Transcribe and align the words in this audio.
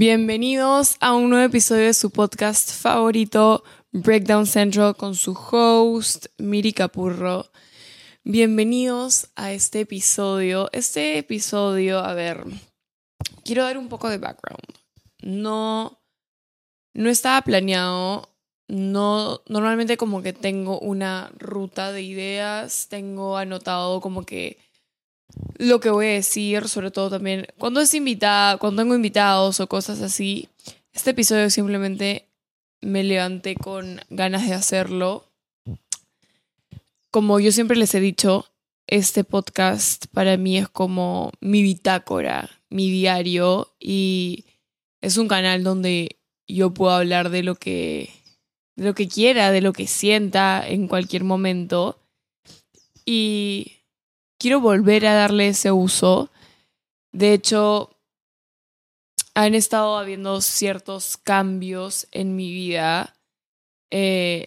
Bienvenidos 0.00 0.96
a 1.00 1.12
un 1.12 1.28
nuevo 1.28 1.44
episodio 1.44 1.86
de 1.86 1.92
su 1.92 2.12
podcast 2.12 2.70
favorito, 2.70 3.64
Breakdown 3.90 4.46
Central, 4.46 4.94
con 4.94 5.16
su 5.16 5.32
host, 5.32 6.26
Miri 6.38 6.72
Capurro. 6.72 7.50
Bienvenidos 8.22 9.32
a 9.34 9.50
este 9.50 9.80
episodio. 9.80 10.68
Este 10.70 11.18
episodio, 11.18 11.98
a 11.98 12.14
ver, 12.14 12.44
quiero 13.44 13.64
dar 13.64 13.76
un 13.76 13.88
poco 13.88 14.08
de 14.08 14.18
background. 14.18 14.62
No, 15.20 16.00
no 16.94 17.10
estaba 17.10 17.42
planeado. 17.42 18.28
No, 18.68 19.42
normalmente 19.48 19.96
como 19.96 20.22
que 20.22 20.32
tengo 20.32 20.78
una 20.78 21.32
ruta 21.38 21.90
de 21.90 22.02
ideas, 22.02 22.86
tengo 22.88 23.36
anotado 23.36 24.00
como 24.00 24.24
que 24.24 24.58
lo 25.58 25.80
que 25.80 25.90
voy 25.90 26.06
a 26.06 26.10
decir, 26.10 26.68
sobre 26.68 26.90
todo 26.90 27.10
también 27.10 27.46
cuando 27.58 27.80
es 27.80 27.92
invitada, 27.94 28.58
cuando 28.58 28.82
tengo 28.82 28.94
invitados 28.94 29.60
o 29.60 29.68
cosas 29.68 30.00
así. 30.02 30.48
Este 30.92 31.10
episodio 31.10 31.50
simplemente 31.50 32.28
me 32.80 33.04
levanté 33.04 33.54
con 33.54 34.00
ganas 34.10 34.46
de 34.46 34.54
hacerlo. 34.54 35.24
Como 37.10 37.40
yo 37.40 37.52
siempre 37.52 37.76
les 37.76 37.94
he 37.94 38.00
dicho, 38.00 38.46
este 38.86 39.24
podcast 39.24 40.06
para 40.12 40.36
mí 40.36 40.58
es 40.58 40.68
como 40.68 41.30
mi 41.40 41.62
bitácora, 41.62 42.50
mi 42.70 42.90
diario 42.90 43.74
y 43.78 44.44
es 45.00 45.16
un 45.16 45.28
canal 45.28 45.62
donde 45.62 46.16
yo 46.46 46.72
puedo 46.72 46.92
hablar 46.92 47.30
de 47.30 47.42
lo 47.42 47.54
que 47.54 48.10
de 48.76 48.84
lo 48.84 48.94
que 48.94 49.08
quiera, 49.08 49.50
de 49.50 49.60
lo 49.60 49.72
que 49.72 49.86
sienta 49.86 50.66
en 50.66 50.86
cualquier 50.86 51.24
momento. 51.24 51.98
Y 53.04 53.77
quiero 54.38 54.60
volver 54.60 55.06
a 55.06 55.14
darle 55.14 55.48
ese 55.48 55.72
uso. 55.72 56.30
De 57.12 57.32
hecho, 57.32 57.90
han 59.34 59.54
estado 59.54 59.98
habiendo 59.98 60.40
ciertos 60.40 61.16
cambios 61.16 62.08
en 62.12 62.36
mi 62.36 62.52
vida, 62.52 63.14
eh, 63.90 64.46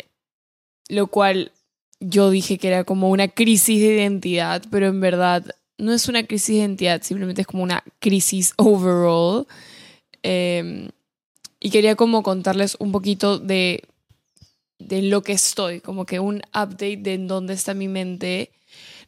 lo 0.89 1.07
cual 1.07 1.51
yo 1.99 2.29
dije 2.29 2.57
que 2.57 2.67
era 2.67 2.83
como 2.83 3.09
una 3.09 3.27
crisis 3.27 3.79
de 3.79 3.95
identidad, 3.95 4.63
pero 4.71 4.87
en 4.87 4.99
verdad 4.99 5.45
no 5.77 5.93
es 5.93 6.07
una 6.07 6.25
crisis 6.25 6.47
de 6.49 6.61
identidad, 6.61 7.01
simplemente 7.03 7.41
es 7.41 7.47
como 7.47 7.63
una 7.63 7.83
crisis 7.99 8.53
overall. 8.57 9.47
Em, 10.23 10.89
y 11.59 11.69
quería 11.69 11.95
como 11.95 12.23
contarles 12.23 12.75
un 12.79 12.91
poquito 12.91 13.39
de, 13.39 13.83
de 14.79 15.03
lo 15.03 15.21
que 15.21 15.33
estoy, 15.33 15.79
como 15.79 16.05
que 16.05 16.19
un 16.19 16.41
update 16.49 16.97
de 16.97 17.13
en 17.13 17.27
dónde 17.27 17.53
está 17.53 17.73
mi 17.73 17.87
mente 17.87 18.51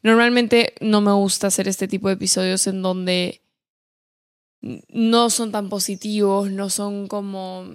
Normalmente 0.04 0.76
no 0.82 1.00
me 1.00 1.14
gusta 1.14 1.48
hacer 1.48 1.70
este 1.70 1.88
tipo 1.88 2.10
de 2.10 2.16
episodios 2.16 2.68
en 2.68 2.82
donde 2.82 3.42
no 4.90 5.30
son 5.30 5.52
tan 5.52 5.70
positivos, 5.70 6.52
no 6.52 6.70
son 6.70 7.08
como 7.08 7.66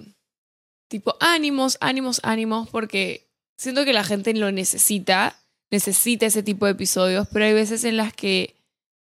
tipo 0.87 1.15
ánimos, 1.19 1.77
ánimos, 1.81 2.19
ánimos, 2.23 2.69
porque 2.69 3.27
siento 3.57 3.83
que 3.83 3.93
la 3.93 4.03
gente 4.03 4.33
lo 4.33 4.51
necesita, 4.51 5.39
necesita 5.71 6.27
ese 6.27 6.43
tipo 6.43 6.65
de 6.65 6.73
episodios, 6.73 7.27
pero 7.31 7.45
hay 7.45 7.53
veces 7.53 7.83
en 7.83 7.97
las 7.97 8.13
que, 8.13 8.55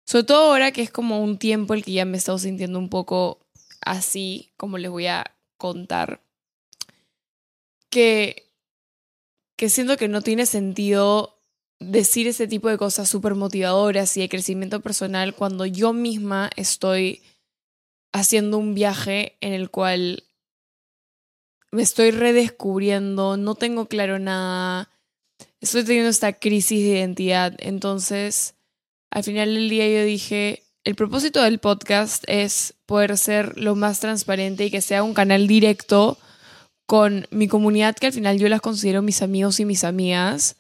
sobre 0.06 0.26
todo 0.26 0.52
ahora 0.52 0.72
que 0.72 0.82
es 0.82 0.92
como 0.92 1.22
un 1.22 1.38
tiempo 1.38 1.74
el 1.74 1.84
que 1.84 1.94
ya 1.94 2.06
me 2.06 2.16
he 2.16 2.18
estado 2.18 2.38
sintiendo 2.38 2.78
un 2.78 2.90
poco 2.90 3.40
así, 3.82 4.52
como 4.58 4.78
les 4.78 4.92
voy 4.92 5.08
a 5.08 5.36
contar, 5.58 6.22
que, 7.90 8.50
que 9.58 9.70
siento 9.70 9.98
que 9.98 10.08
no 10.08 10.22
tiene 10.22 10.46
sentido 10.46 11.33
decir 11.92 12.28
ese 12.28 12.48
tipo 12.48 12.70
de 12.70 12.78
cosas 12.78 13.10
súper 13.10 13.36
motivadoras 13.36 14.16
y 14.18 14.22
de 14.22 14.30
crecimiento 14.30 14.82
personal 14.82 15.36
cuando 15.36 15.66
yo 15.66 15.94
misma 15.94 16.50
estoy 16.56 17.22
haciendo 18.12 18.58
un 18.58 18.74
viaje 18.74 19.38
en 19.42 19.54
el 19.54 19.70
cual 19.70 20.24
me 21.72 21.82
estoy 21.82 22.12
redescubriendo, 22.12 23.38
no 23.38 23.56
tengo 23.56 23.88
claro 23.88 24.20
nada, 24.20 24.90
estoy 25.60 25.84
teniendo 25.84 26.10
esta 26.10 26.34
crisis 26.34 26.84
de 26.84 27.00
identidad. 27.00 27.56
Entonces, 27.60 28.54
al 29.10 29.24
final 29.24 29.54
del 29.54 29.70
día 29.70 29.88
yo 29.88 30.06
dije, 30.06 30.64
el 30.84 30.96
propósito 30.96 31.42
del 31.42 31.60
podcast 31.60 32.24
es 32.28 32.76
poder 32.86 33.18
ser 33.18 33.58
lo 33.58 33.76
más 33.76 34.00
transparente 34.00 34.66
y 34.66 34.72
que 34.72 34.82
sea 34.82 35.02
un 35.02 35.14
canal 35.14 35.48
directo 35.48 36.18
con 36.86 37.28
mi 37.32 37.48
comunidad, 37.48 37.96
que 37.96 38.08
al 38.08 38.14
final 38.14 38.38
yo 38.38 38.50
las 38.50 38.62
considero 38.62 39.02
mis 39.02 39.22
amigos 39.22 39.60
y 39.60 39.66
mis 39.66 39.84
amigas 39.84 40.58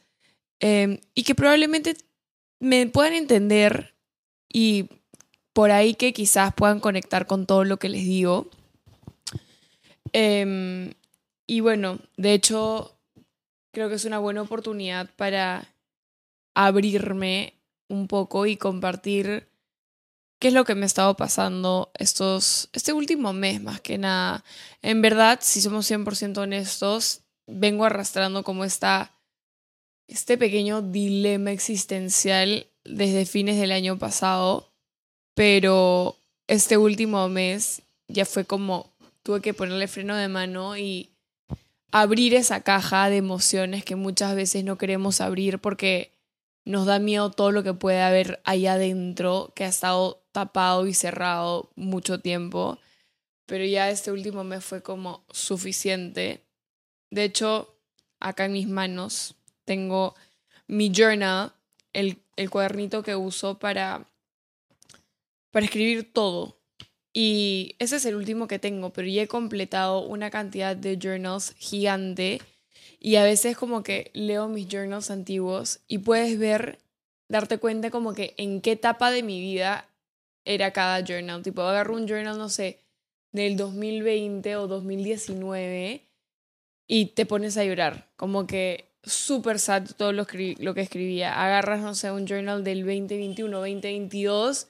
Em, 0.65 1.01
y 1.13 1.23
que 1.23 1.35
probablemente 1.35 1.97
me 2.61 2.87
puedan 2.87 3.11
entender 3.11 3.93
y 4.47 4.87
por 5.51 5.71
ahí 5.71 5.93
que 5.93 6.13
quizás 6.13 6.53
puedan 6.53 6.79
conectar 6.79 7.27
con 7.27 7.45
todo 7.45 7.65
lo 7.65 7.79
que 7.79 7.89
les 7.89 8.05
digo. 8.05 8.49
Em, 10.13 10.93
y 11.47 11.59
bueno, 11.59 11.99
de 12.15 12.33
hecho, 12.33 12.97
creo 13.73 13.89
que 13.89 13.95
es 13.95 14.05
una 14.05 14.19
buena 14.19 14.41
oportunidad 14.41 15.09
para 15.17 15.67
abrirme 16.55 17.55
un 17.89 18.07
poco 18.07 18.45
y 18.45 18.55
compartir 18.55 19.49
qué 20.39 20.47
es 20.47 20.53
lo 20.53 20.63
que 20.63 20.75
me 20.75 20.83
ha 20.83 20.85
estado 20.85 21.17
pasando 21.17 21.91
estos, 21.95 22.69
este 22.71 22.93
último 22.93 23.33
mes 23.33 23.61
más 23.61 23.81
que 23.81 23.97
nada. 23.97 24.45
En 24.81 25.01
verdad, 25.01 25.39
si 25.41 25.59
somos 25.59 25.91
100% 25.91 26.37
honestos, 26.37 27.19
vengo 27.47 27.83
arrastrando 27.83 28.45
como 28.45 28.63
esta 28.63 29.12
este 30.07 30.37
pequeño 30.37 30.81
dilema 30.81 31.51
existencial 31.51 32.67
desde 32.83 33.25
fines 33.25 33.59
del 33.59 33.71
año 33.71 33.97
pasado, 33.97 34.71
pero 35.33 36.17
este 36.47 36.77
último 36.77 37.27
mes 37.29 37.81
ya 38.07 38.25
fue 38.25 38.45
como 38.45 38.91
tuve 39.23 39.41
que 39.41 39.53
ponerle 39.53 39.87
freno 39.87 40.15
de 40.15 40.27
mano 40.27 40.77
y 40.77 41.09
abrir 41.91 42.33
esa 42.33 42.61
caja 42.61 43.09
de 43.09 43.17
emociones 43.17 43.85
que 43.85 43.95
muchas 43.95 44.35
veces 44.35 44.63
no 44.63 44.77
queremos 44.77 45.21
abrir 45.21 45.59
porque 45.59 46.11
nos 46.65 46.85
da 46.85 46.99
miedo 46.99 47.31
todo 47.31 47.51
lo 47.51 47.63
que 47.63 47.73
puede 47.73 48.01
haber 48.01 48.41
ahí 48.45 48.67
adentro 48.67 49.51
que 49.55 49.63
ha 49.63 49.67
estado 49.67 50.23
tapado 50.31 50.87
y 50.87 50.93
cerrado 50.93 51.69
mucho 51.75 52.19
tiempo. 52.19 52.79
Pero 53.45 53.65
ya 53.65 53.89
este 53.89 54.11
último 54.11 54.43
mes 54.43 54.63
fue 54.63 54.81
como 54.81 55.23
suficiente. 55.31 56.41
De 57.11 57.25
hecho, 57.25 57.75
acá 58.19 58.45
en 58.45 58.53
mis 58.53 58.67
manos 58.67 59.35
tengo 59.65 60.15
mi 60.67 60.91
journal, 60.91 61.53
el, 61.93 62.21
el 62.35 62.49
cuadernito 62.49 63.03
que 63.03 63.15
uso 63.15 63.59
para, 63.59 64.07
para 65.51 65.65
escribir 65.65 66.11
todo. 66.11 66.57
Y 67.13 67.75
ese 67.77 67.97
es 67.97 68.05
el 68.05 68.15
último 68.15 68.47
que 68.47 68.57
tengo, 68.57 68.91
pero 68.91 69.07
ya 69.07 69.21
he 69.21 69.27
completado 69.27 69.99
una 70.01 70.31
cantidad 70.31 70.75
de 70.75 70.97
journals 71.01 71.53
gigante. 71.57 72.41
Y 72.99 73.17
a 73.17 73.23
veces 73.23 73.55
como 73.55 73.83
que 73.83 74.09
leo 74.13 74.47
mis 74.47 74.67
journals 74.67 75.11
antiguos 75.11 75.81
y 75.87 75.99
puedes 75.99 76.39
ver, 76.39 76.79
darte 77.27 77.59
cuenta 77.59 77.91
como 77.91 78.13
que 78.13 78.33
en 78.37 78.61
qué 78.61 78.71
etapa 78.71 79.11
de 79.11 79.21
mi 79.21 79.39
vida 79.39 79.87
era 80.45 80.71
cada 80.71 81.03
journal. 81.05 81.43
Tipo, 81.43 81.61
agarro 81.61 81.95
un 81.95 82.07
journal, 82.07 82.37
no 82.37 82.49
sé, 82.49 82.79
del 83.31 83.57
2020 83.57 84.55
o 84.55 84.67
2019 84.67 86.01
y 86.87 87.05
te 87.07 87.25
pones 87.25 87.57
a 87.57 87.65
llorar. 87.65 88.09
Como 88.15 88.47
que 88.47 88.92
súper 89.03 89.59
sad 89.59 89.89
todo 89.97 90.11
lo, 90.13 90.25
lo, 90.59 90.73
que 90.73 90.81
escribía. 90.81 91.43
Agarras, 91.43 91.81
no 91.81 91.95
sé, 91.95 92.11
un 92.11 92.25
journal 92.25 92.63
del 92.63 92.79
2021, 92.79 93.57
2022 93.57 94.67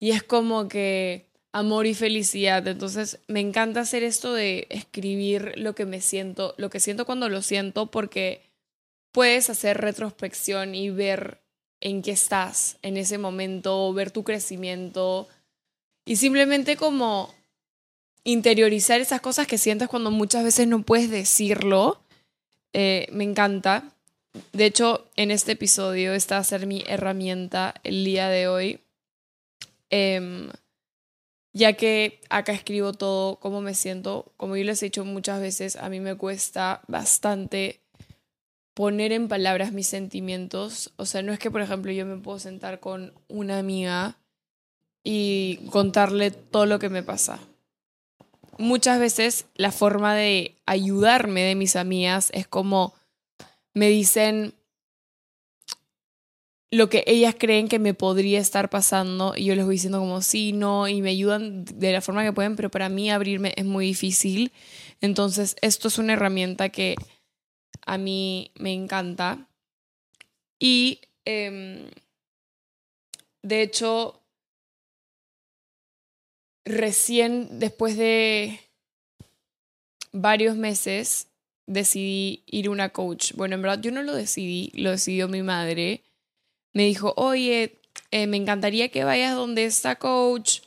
y 0.00 0.10
es 0.10 0.22
como 0.22 0.68
que 0.68 1.26
amor 1.52 1.86
y 1.86 1.94
felicidad. 1.94 2.66
Entonces 2.66 3.20
me 3.28 3.40
encanta 3.40 3.80
hacer 3.80 4.02
esto 4.02 4.32
de 4.32 4.66
escribir 4.70 5.52
lo 5.56 5.74
que 5.74 5.86
me 5.86 6.00
siento, 6.00 6.54
lo 6.56 6.70
que 6.70 6.80
siento 6.80 7.06
cuando 7.06 7.28
lo 7.28 7.42
siento 7.42 7.86
porque 7.86 8.42
puedes 9.12 9.50
hacer 9.50 9.80
retrospección 9.80 10.74
y 10.74 10.90
ver 10.90 11.40
en 11.80 12.02
qué 12.02 12.12
estás 12.12 12.78
en 12.82 12.96
ese 12.96 13.18
momento, 13.18 13.92
ver 13.92 14.10
tu 14.10 14.24
crecimiento 14.24 15.28
y 16.04 16.16
simplemente 16.16 16.76
como 16.76 17.34
interiorizar 18.24 19.00
esas 19.00 19.20
cosas 19.20 19.46
que 19.46 19.58
sientes 19.58 19.88
cuando 19.88 20.10
muchas 20.10 20.44
veces 20.44 20.66
no 20.66 20.82
puedes 20.82 21.10
decirlo 21.10 22.00
eh, 22.74 23.06
me 23.12 23.24
encanta. 23.24 23.84
De 24.52 24.66
hecho, 24.66 25.08
en 25.16 25.30
este 25.30 25.52
episodio, 25.52 26.12
esta 26.12 26.34
va 26.34 26.40
a 26.40 26.44
ser 26.44 26.66
mi 26.66 26.82
herramienta 26.86 27.74
el 27.84 28.04
día 28.04 28.28
de 28.28 28.48
hoy. 28.48 28.80
Em, 29.90 30.50
ya 31.52 31.74
que 31.74 32.20
acá 32.30 32.52
escribo 32.52 32.92
todo, 32.92 33.36
cómo 33.36 33.60
me 33.60 33.74
siento. 33.74 34.32
Como 34.36 34.56
yo 34.56 34.64
les 34.64 34.82
he 34.82 34.86
dicho 34.86 35.04
muchas 35.04 35.40
veces, 35.40 35.76
a 35.76 35.88
mí 35.88 36.00
me 36.00 36.16
cuesta 36.16 36.82
bastante 36.88 37.80
poner 38.74 39.12
en 39.12 39.28
palabras 39.28 39.72
mis 39.72 39.86
sentimientos. 39.86 40.92
O 40.96 41.06
sea, 41.06 41.22
no 41.22 41.32
es 41.32 41.38
que, 41.38 41.52
por 41.52 41.60
ejemplo, 41.60 41.92
yo 41.92 42.04
me 42.06 42.16
puedo 42.16 42.40
sentar 42.40 42.80
con 42.80 43.14
una 43.28 43.58
amiga 43.58 44.18
y 45.04 45.60
contarle 45.70 46.32
todo 46.32 46.66
lo 46.66 46.80
que 46.80 46.88
me 46.88 47.04
pasa 47.04 47.38
muchas 48.58 48.98
veces 48.98 49.46
la 49.54 49.72
forma 49.72 50.14
de 50.14 50.56
ayudarme 50.66 51.42
de 51.42 51.54
mis 51.54 51.76
amigas 51.76 52.30
es 52.32 52.46
como 52.46 52.94
me 53.74 53.88
dicen 53.88 54.54
lo 56.70 56.88
que 56.88 57.04
ellas 57.06 57.36
creen 57.38 57.68
que 57.68 57.78
me 57.78 57.94
podría 57.94 58.40
estar 58.40 58.68
pasando 58.68 59.34
y 59.36 59.44
yo 59.44 59.54
les 59.54 59.64
voy 59.64 59.76
diciendo 59.76 60.00
como 60.00 60.22
sí, 60.22 60.52
no, 60.52 60.88
y 60.88 61.02
me 61.02 61.10
ayudan 61.10 61.64
de 61.64 61.92
la 61.92 62.00
forma 62.00 62.24
que 62.24 62.32
pueden, 62.32 62.56
pero 62.56 62.70
para 62.70 62.88
mí 62.88 63.10
abrirme 63.10 63.52
es 63.56 63.64
muy 63.64 63.86
difícil. 63.86 64.50
Entonces, 65.00 65.54
esto 65.60 65.86
es 65.86 65.98
una 65.98 66.14
herramienta 66.14 66.70
que 66.70 66.96
a 67.86 67.96
mí 67.96 68.50
me 68.56 68.72
encanta. 68.72 69.46
Y, 70.58 71.00
em, 71.24 71.90
de 73.42 73.62
hecho, 73.62 74.23
recién 76.64 77.58
después 77.58 77.96
de 77.96 78.60
varios 80.12 80.56
meses 80.56 81.28
decidí 81.66 82.44
ir 82.46 82.66
a 82.66 82.70
una 82.70 82.88
coach. 82.90 83.32
Bueno, 83.34 83.54
en 83.54 83.62
verdad 83.62 83.80
yo 83.80 83.90
no 83.90 84.02
lo 84.02 84.14
decidí, 84.14 84.70
lo 84.74 84.90
decidió 84.90 85.28
mi 85.28 85.42
madre 85.42 86.02
me 86.74 86.82
dijo, 86.82 87.14
oye, 87.16 87.78
eh, 88.10 88.26
me 88.26 88.36
encantaría 88.36 88.90
que 88.90 89.04
vayas 89.04 89.34
donde 89.34 89.64
está 89.64 89.96
coach, 89.96 90.60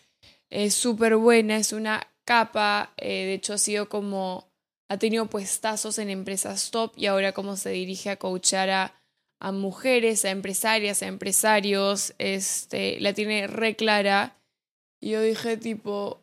es 0.49 0.73
súper 0.73 1.17
buena, 1.17 1.57
es 1.57 1.73
una 1.73 2.07
capa, 2.23 2.93
eh, 2.97 3.25
de 3.25 3.33
hecho 3.33 3.53
ha 3.53 3.57
sido 3.57 3.89
como, 3.89 4.49
ha 4.89 4.97
tenido 4.97 5.27
puestazos 5.27 5.99
en 5.99 6.09
empresas 6.09 6.71
top 6.71 6.93
y 6.95 7.05
ahora 7.05 7.33
como 7.33 7.57
se 7.57 7.69
dirige 7.71 8.09
a 8.09 8.15
coachar 8.15 8.69
a, 8.69 8.95
a 9.39 9.51
mujeres, 9.51 10.23
a 10.25 10.31
empresarias, 10.31 11.03
a 11.03 11.07
empresarios, 11.07 12.13
este, 12.17 12.99
la 13.01 13.13
tiene 13.13 13.47
re 13.47 13.75
clara. 13.75 14.36
Y 14.99 15.11
yo 15.11 15.21
dije 15.21 15.57
tipo, 15.57 16.19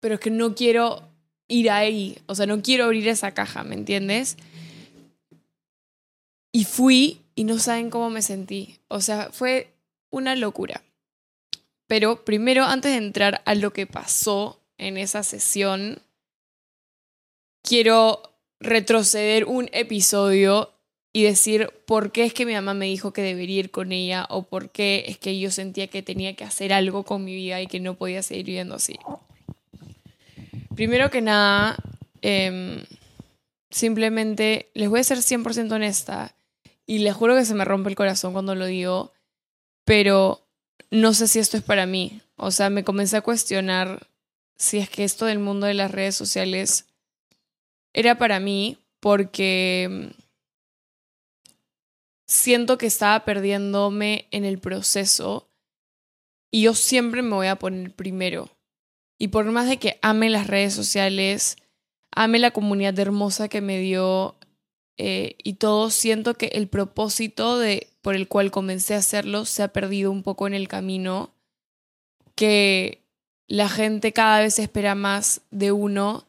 pero 0.00 0.14
es 0.14 0.20
que 0.20 0.30
no 0.30 0.54
quiero 0.54 1.08
ir 1.48 1.70
ahí, 1.70 2.18
o 2.26 2.34
sea, 2.34 2.46
no 2.46 2.62
quiero 2.62 2.84
abrir 2.84 3.06
esa 3.08 3.32
caja, 3.32 3.62
¿me 3.62 3.74
entiendes? 3.74 4.36
Y 6.52 6.64
fui 6.64 7.20
y 7.34 7.44
no 7.44 7.58
saben 7.58 7.90
cómo 7.90 8.10
me 8.10 8.22
sentí. 8.22 8.78
O 8.88 9.00
sea, 9.00 9.30
fue 9.30 9.74
una 10.10 10.34
locura. 10.34 10.82
Pero 11.86 12.24
primero, 12.24 12.64
antes 12.64 12.92
de 12.92 12.98
entrar 12.98 13.42
a 13.44 13.54
lo 13.54 13.72
que 13.72 13.86
pasó 13.86 14.60
en 14.78 14.96
esa 14.96 15.22
sesión, 15.22 16.00
quiero 17.62 18.22
retroceder 18.58 19.44
un 19.44 19.68
episodio 19.72 20.72
y 21.16 21.22
decir 21.22 21.72
por 21.86 22.12
qué 22.12 22.26
es 22.26 22.34
que 22.34 22.44
mi 22.44 22.52
mamá 22.52 22.74
me 22.74 22.84
dijo 22.84 23.14
que 23.14 23.22
debería 23.22 23.60
ir 23.60 23.70
con 23.70 23.90
ella 23.90 24.26
o 24.28 24.42
por 24.42 24.68
qué 24.68 25.06
es 25.08 25.16
que 25.16 25.38
yo 25.40 25.50
sentía 25.50 25.86
que 25.86 26.02
tenía 26.02 26.36
que 26.36 26.44
hacer 26.44 26.74
algo 26.74 27.04
con 27.04 27.24
mi 27.24 27.34
vida 27.34 27.58
y 27.62 27.68
que 27.68 27.80
no 27.80 27.94
podía 27.94 28.22
seguir 28.22 28.44
viviendo 28.44 28.74
así. 28.74 28.98
Primero 30.74 31.10
que 31.10 31.22
nada, 31.22 31.76
em, 32.20 32.84
simplemente 33.70 34.68
les 34.74 34.90
voy 34.90 35.00
a 35.00 35.04
ser 35.04 35.22
100% 35.22 35.76
honesta. 35.76 36.34
Y 36.84 36.98
les 36.98 37.14
juro 37.14 37.34
que 37.34 37.46
se 37.46 37.54
me 37.54 37.64
rompe 37.64 37.88
el 37.88 37.96
corazón 37.96 38.34
cuando 38.34 38.54
lo 38.54 38.66
digo, 38.66 39.14
pero 39.86 40.46
no 40.90 41.14
sé 41.14 41.28
si 41.28 41.38
esto 41.38 41.56
es 41.56 41.62
para 41.62 41.86
mí. 41.86 42.20
O 42.36 42.50
sea, 42.50 42.68
me 42.68 42.84
comencé 42.84 43.16
a 43.16 43.22
cuestionar 43.22 44.06
si 44.58 44.76
es 44.76 44.90
que 44.90 45.04
esto 45.04 45.24
del 45.24 45.38
mundo 45.38 45.66
de 45.66 45.72
las 45.72 45.90
redes 45.90 46.14
sociales 46.14 46.84
era 47.94 48.18
para 48.18 48.38
mí 48.38 48.76
porque 49.00 50.12
siento 52.26 52.78
que 52.78 52.86
estaba 52.86 53.24
perdiéndome 53.24 54.26
en 54.30 54.44
el 54.44 54.58
proceso 54.58 55.48
y 56.50 56.62
yo 56.62 56.74
siempre 56.74 57.22
me 57.22 57.34
voy 57.34 57.46
a 57.46 57.56
poner 57.56 57.94
primero. 57.94 58.50
Y 59.18 59.28
por 59.28 59.46
más 59.46 59.68
de 59.68 59.78
que 59.78 59.98
ame 60.02 60.28
las 60.28 60.46
redes 60.46 60.74
sociales, 60.74 61.56
ame 62.10 62.38
la 62.38 62.50
comunidad 62.50 62.98
hermosa 62.98 63.48
que 63.48 63.60
me 63.60 63.78
dio 63.78 64.36
eh, 64.98 65.36
y 65.42 65.54
todo, 65.54 65.90
siento 65.90 66.34
que 66.34 66.46
el 66.46 66.68
propósito 66.68 67.58
de, 67.58 67.88
por 68.00 68.14
el 68.14 68.28
cual 68.28 68.50
comencé 68.50 68.94
a 68.94 68.98
hacerlo 68.98 69.44
se 69.44 69.62
ha 69.62 69.68
perdido 69.68 70.10
un 70.10 70.22
poco 70.22 70.46
en 70.46 70.54
el 70.54 70.68
camino, 70.68 71.30
que 72.34 73.02
la 73.46 73.68
gente 73.68 74.12
cada 74.12 74.40
vez 74.40 74.58
espera 74.58 74.94
más 74.94 75.42
de 75.50 75.72
uno 75.72 76.26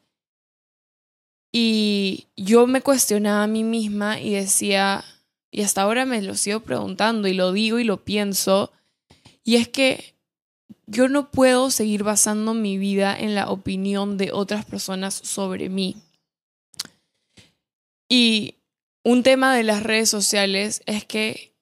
y 1.52 2.28
yo 2.36 2.68
me 2.68 2.82
cuestionaba 2.82 3.44
a 3.44 3.48
mí 3.48 3.64
misma 3.64 4.20
y 4.20 4.34
decía, 4.34 5.04
y 5.52 5.62
hasta 5.62 5.82
ahora 5.82 6.06
me 6.06 6.22
lo 6.22 6.36
sigo 6.36 6.60
preguntando 6.62 7.28
y 7.28 7.34
lo 7.34 7.52
digo 7.52 7.80
y 7.80 7.84
lo 7.84 8.04
pienso, 8.04 8.72
y 9.44 9.56
es 9.56 9.68
que 9.68 10.16
yo 10.86 11.10
no 11.10 11.32
puedo 11.32 11.70
seguir 11.70 12.04
basando 12.04 12.54
mi 12.54 12.78
vida 12.78 13.18
en 13.18 13.36
la 13.36 13.50
opinión 13.50 14.18
de 14.18 14.32
otras 14.32 14.66
personas 14.66 15.14
sobre 15.14 15.70
mí. 15.70 15.98
Y 18.10 18.56
un 19.04 19.24
tema 19.24 19.56
de 19.56 19.64
las 19.64 19.84
redes 19.84 20.10
sociales 20.10 20.82
es 20.86 21.06
que 21.06 21.54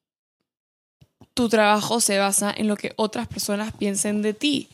tu 1.34 1.50
trabajo 1.50 2.00
se 2.00 2.18
basa 2.18 2.54
en 2.56 2.68
lo 2.68 2.78
que 2.78 2.94
otras 2.96 3.28
personas 3.28 3.74
piensen 3.76 4.22
de 4.22 4.34
ti, 4.34 4.70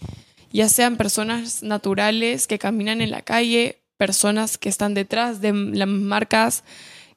ya 0.51 0.69
sean 0.69 0.97
personas 0.97 1.63
naturales 1.63 2.45
que 2.45 2.59
caminan 2.59 3.01
en 3.01 3.11
la 3.11 3.21
calle, 3.21 3.81
personas 3.97 4.57
que 4.57 4.69
están 4.69 4.93
detrás 4.93 5.41
de 5.41 5.53
las 5.53 5.87
marcas 5.87 6.63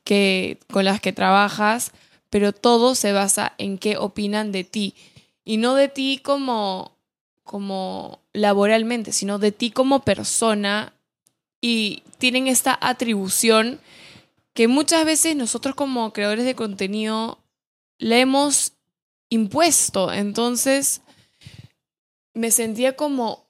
que, 0.05 0.59
con 0.71 0.85
las 0.85 1.01
que 1.01 1.13
trabajas, 1.13 1.93
pero 2.31 2.53
todo 2.53 2.95
se 2.95 3.13
basa 3.13 3.55
en 3.59 3.79
qué 3.79 3.97
opinan 3.97 4.53
de 4.53 4.65
ti. 4.65 4.95
Y 5.45 5.57
no 5.57 5.75
de 5.75 5.89
ti 5.89 6.21
como 6.23 6.95
como 7.45 8.21
laboralmente, 8.33 9.13
sino 9.13 9.39
de 9.39 9.53
ti 9.53 9.71
como 9.71 10.01
persona. 10.01 10.95
Y 11.61 12.03
tienen 12.19 12.49
esta 12.49 12.77
atribución 12.81 13.81
que 14.55 14.67
muchas 14.67 15.05
veces 15.05 15.37
nosotros 15.37 15.75
como 15.75 16.13
creadores 16.13 16.45
de 16.45 16.55
contenido 16.55 17.39
le 17.99 18.21
hemos 18.21 18.73
impuesto. 19.29 20.13
Entonces 20.13 21.03
me 22.33 22.51
sentía 22.51 22.97
como 22.97 23.47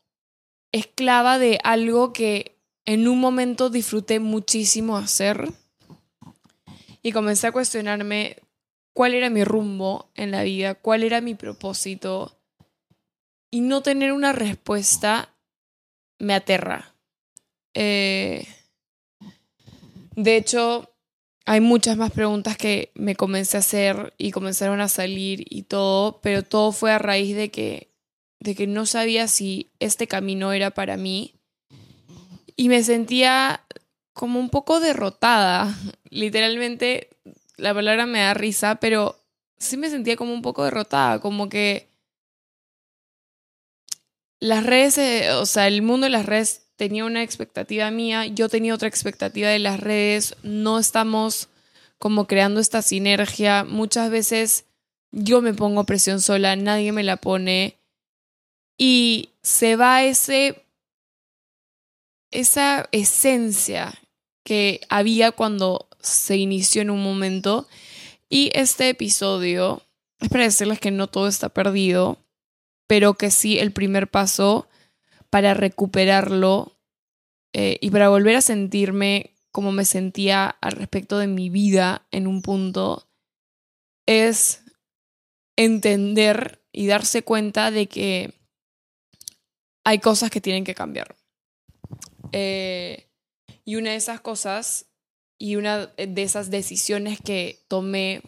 esclava 0.73 1.39
de 1.39 1.59
algo 1.63 2.13
que 2.13 2.57
en 2.85 3.09
un 3.09 3.21
momento 3.21 3.71
disfruté 3.71 4.21
muchísimo 4.21 4.97
hacer 4.97 5.53
y 7.05 7.13
comencé 7.13 7.47
a 7.47 7.53
cuestionarme 7.53 8.39
cuál 8.95 9.13
era 9.13 9.29
mi 9.29 9.45
rumbo 9.45 10.11
en 10.15 10.31
la 10.31 10.43
vida, 10.43 10.75
cuál 10.75 11.03
era 11.03 11.21
mi 11.21 11.35
propósito 11.35 12.41
y 13.51 13.61
no 13.61 13.83
tener 13.83 14.13
una 14.13 14.33
respuesta 14.33 15.37
me 16.19 16.33
aterra. 16.33 16.95
Eh, 17.75 18.49
de 20.17 20.37
hecho, 20.37 20.91
hay 21.45 21.61
muchas 21.61 21.99
más 21.99 22.11
preguntas 22.11 22.57
que 22.57 22.91
me 22.95 23.17
comencé 23.17 23.59
a 23.59 23.61
hacer 23.61 24.15
y 24.17 24.31
comenzaron 24.31 24.81
a 24.81 24.89
salir 24.89 25.45
y 25.51 25.65
todo, 25.65 26.21
pero 26.23 26.43
todo 26.43 26.73
fue 26.73 26.91
a 26.91 26.99
raíz 26.99 27.37
de 27.37 27.51
que, 27.51 27.93
de 28.41 28.55
que 28.55 28.67
no 28.67 28.87
sabía 28.87 29.29
si 29.29 29.71
este 29.79 30.07
camino 30.07 30.55
era 30.55 30.71
para 30.71 30.97
mí 30.97 31.35
y 32.57 32.71
me 32.71 32.83
sentía 32.83 33.67
como 34.15 34.41
un 34.41 34.49
poco 34.49 34.81
derrotada. 34.81 35.77
Literalmente, 36.09 37.11
la 37.57 37.75
palabra 37.75 38.07
me 38.07 38.21
da 38.21 38.33
risa, 38.33 38.77
pero 38.77 39.21
sí 39.59 39.77
me 39.77 39.91
sentía 39.91 40.17
como 40.17 40.33
un 40.33 40.43
poco 40.43 40.65
derrotada, 40.65 41.21
como 41.21 41.49
que 41.49 41.89
las 44.41 44.65
redes, 44.65 44.99
eh, 44.99 45.33
o 45.33 45.47
sea, 45.47 45.69
el 45.69 45.83
mundo 45.83 46.05
de 46.05 46.11
las 46.11 46.27
redes 46.27 46.67
tenía 46.77 47.05
una 47.05 47.23
expectativa 47.23 47.91
mía, 47.91 48.27
yo 48.27 48.49
tenía 48.49 48.75
otra 48.75 48.89
expectativa 48.89 49.49
de 49.49 49.59
las 49.59 49.81
redes, 49.81 50.37
no 50.43 50.79
estamos 50.79 51.49
como 51.99 52.27
creando 52.27 52.61
esta 52.61 52.83
sinergia. 52.83 53.65
Muchas 53.65 54.11
veces 54.11 54.67
yo 55.13 55.41
me 55.41 55.55
pongo 55.55 55.85
presión 55.85 56.21
sola, 56.21 56.57
nadie 56.57 56.93
me 56.93 57.03
la 57.05 57.17
pone 57.17 57.79
y 58.77 59.31
se 59.43 59.77
va 59.77 60.05
ese 60.05 60.61
esa 62.31 62.89
esencia 62.91 63.95
que 64.45 64.81
había 64.89 65.33
cuando 65.33 65.89
se 66.01 66.37
inició 66.37 66.83
en 66.83 66.91
un 66.91 67.03
momento 67.03 67.67
y 68.29 68.51
este 68.55 68.91
episodio 68.91 69.83
es 70.21 70.29
para 70.29 70.45
decirles 70.45 70.79
que 70.79 70.91
no 70.91 71.09
todo 71.09 71.29
está 71.29 71.49
perdido, 71.49 72.19
pero 72.87 73.15
que 73.15 73.31
sí 73.31 73.59
el 73.59 73.73
primer 73.73 74.09
paso 74.09 74.69
para 75.31 75.55
recuperarlo 75.55 76.77
eh, 77.53 77.79
y 77.81 77.91
para 77.91 78.09
volver 78.09 78.37
a 78.37 78.41
sentirme 78.41 79.35
como 79.51 79.71
me 79.71 79.85
sentía 79.85 80.49
al 80.49 80.73
respecto 80.73 81.19
de 81.19 81.29
mi 81.29 81.49
vida 81.49 82.07
en 82.11 82.27
un 82.27 82.43
punto, 82.43 83.07
es 84.07 84.65
entender 85.57 86.61
y 86.73 86.89
darse 86.89 87.23
cuenta 87.23 87.71
de 87.71 87.87
que 87.87 88.35
hay 89.85 90.01
cosas 90.01 90.31
que 90.31 90.41
tienen 90.41 90.65
que 90.65 90.75
cambiar. 90.75 91.15
Eh, 92.33 93.07
y 93.65 93.77
una 93.77 93.91
de 93.91 93.97
esas 93.97 94.21
cosas 94.21 94.87
y 95.39 95.57
una 95.57 95.87
de 95.87 96.23
esas 96.23 96.51
decisiones 96.51 97.19
que 97.21 97.65
tomé 97.69 98.23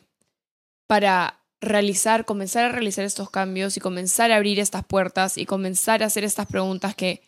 para 0.87 1.40
realizar, 1.61 2.25
comenzar 2.25 2.64
a 2.64 2.73
realizar 2.73 3.05
estos 3.05 3.31
cambios 3.31 3.76
y 3.76 3.81
comenzar 3.81 4.33
a 4.33 4.37
abrir 4.37 4.59
estas 4.59 4.85
puertas 4.85 5.38
y 5.38 5.47
comenzar 5.47 6.02
a 6.02 6.07
hacer 6.07 6.25
estas 6.25 6.47
preguntas 6.47 6.95
que, 6.95 7.23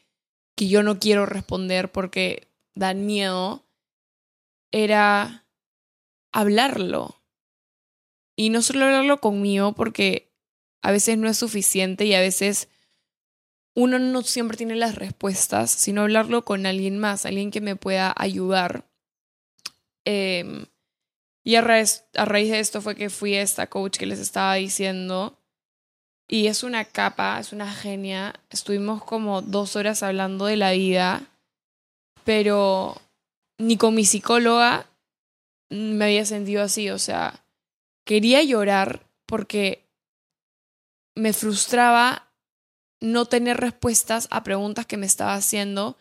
que 0.56 0.68
yo 0.68 0.82
no 0.82 0.98
quiero 0.98 1.26
responder 1.26 1.90
porque 1.90 2.48
dan 2.74 3.06
miedo, 3.06 3.64
era 4.70 5.46
hablarlo. 6.32 7.22
Y 8.36 8.50
no 8.50 8.62
solo 8.62 8.84
hablarlo 8.84 9.20
conmigo 9.20 9.72
porque 9.72 10.32
a 10.82 10.92
veces 10.92 11.18
no 11.18 11.28
es 11.28 11.36
suficiente 11.36 12.04
y 12.04 12.14
a 12.14 12.20
veces 12.20 12.68
uno 13.78 14.00
no 14.00 14.22
siempre 14.22 14.56
tiene 14.56 14.74
las 14.74 14.96
respuestas, 14.96 15.70
sino 15.70 16.02
hablarlo 16.02 16.44
con 16.44 16.66
alguien 16.66 16.98
más, 16.98 17.24
alguien 17.24 17.52
que 17.52 17.60
me 17.60 17.76
pueda 17.76 18.12
ayudar. 18.16 18.84
Em, 20.04 20.66
y 21.44 21.54
a 21.54 21.60
raíz, 21.60 22.02
a 22.16 22.24
raíz 22.24 22.50
de 22.50 22.58
esto 22.58 22.80
fue 22.82 22.96
que 22.96 23.08
fui 23.08 23.36
a 23.36 23.42
esta 23.42 23.68
coach 23.68 23.96
que 23.96 24.06
les 24.06 24.18
estaba 24.18 24.54
diciendo. 24.54 25.38
Y 26.26 26.48
es 26.48 26.64
una 26.64 26.86
capa, 26.86 27.38
es 27.38 27.52
una 27.52 27.72
genia. 27.72 28.34
Estuvimos 28.50 29.04
como 29.04 29.42
dos 29.42 29.76
horas 29.76 30.02
hablando 30.02 30.46
de 30.46 30.56
la 30.56 30.72
vida, 30.72 31.22
pero 32.24 33.00
ni 33.58 33.76
con 33.76 33.94
mi 33.94 34.04
psicóloga 34.04 34.86
me 35.70 36.06
había 36.06 36.24
sentido 36.24 36.64
así. 36.64 36.90
O 36.90 36.98
sea, 36.98 37.44
quería 38.04 38.42
llorar 38.42 39.06
porque 39.24 39.84
me 41.14 41.32
frustraba 41.32 42.27
no 43.00 43.26
tener 43.26 43.58
respuestas 43.58 44.28
a 44.30 44.42
preguntas 44.42 44.86
que 44.86 44.96
me 44.96 45.06
estaba 45.06 45.34
haciendo 45.34 45.96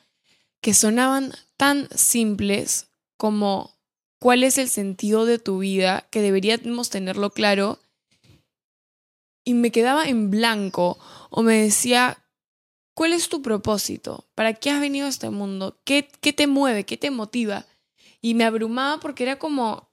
que 0.61 0.73
sonaban 0.73 1.33
tan 1.55 1.87
simples 1.95 2.87
como 3.17 3.75
cuál 4.19 4.43
es 4.43 4.57
el 4.57 4.69
sentido 4.69 5.25
de 5.25 5.39
tu 5.39 5.59
vida, 5.59 6.07
que 6.09 6.21
deberíamos 6.21 6.89
tenerlo 6.89 7.29
claro, 7.29 7.79
y 9.43 9.53
me 9.53 9.71
quedaba 9.71 10.05
en 10.05 10.29
blanco 10.29 10.97
o 11.29 11.41
me 11.41 11.61
decía, 11.61 12.17
¿cuál 12.93 13.13
es 13.13 13.29
tu 13.29 13.41
propósito? 13.41 14.25
¿Para 14.35 14.53
qué 14.53 14.71
has 14.71 14.81
venido 14.81 15.05
a 15.05 15.09
este 15.09 15.29
mundo? 15.29 15.79
¿Qué, 15.85 16.09
qué 16.19 16.33
te 16.33 16.47
mueve? 16.47 16.83
¿Qué 16.83 16.97
te 16.97 17.11
motiva? 17.11 17.65
Y 18.19 18.33
me 18.33 18.43
abrumaba 18.43 18.99
porque 18.99 19.23
era 19.23 19.39
como, 19.39 19.86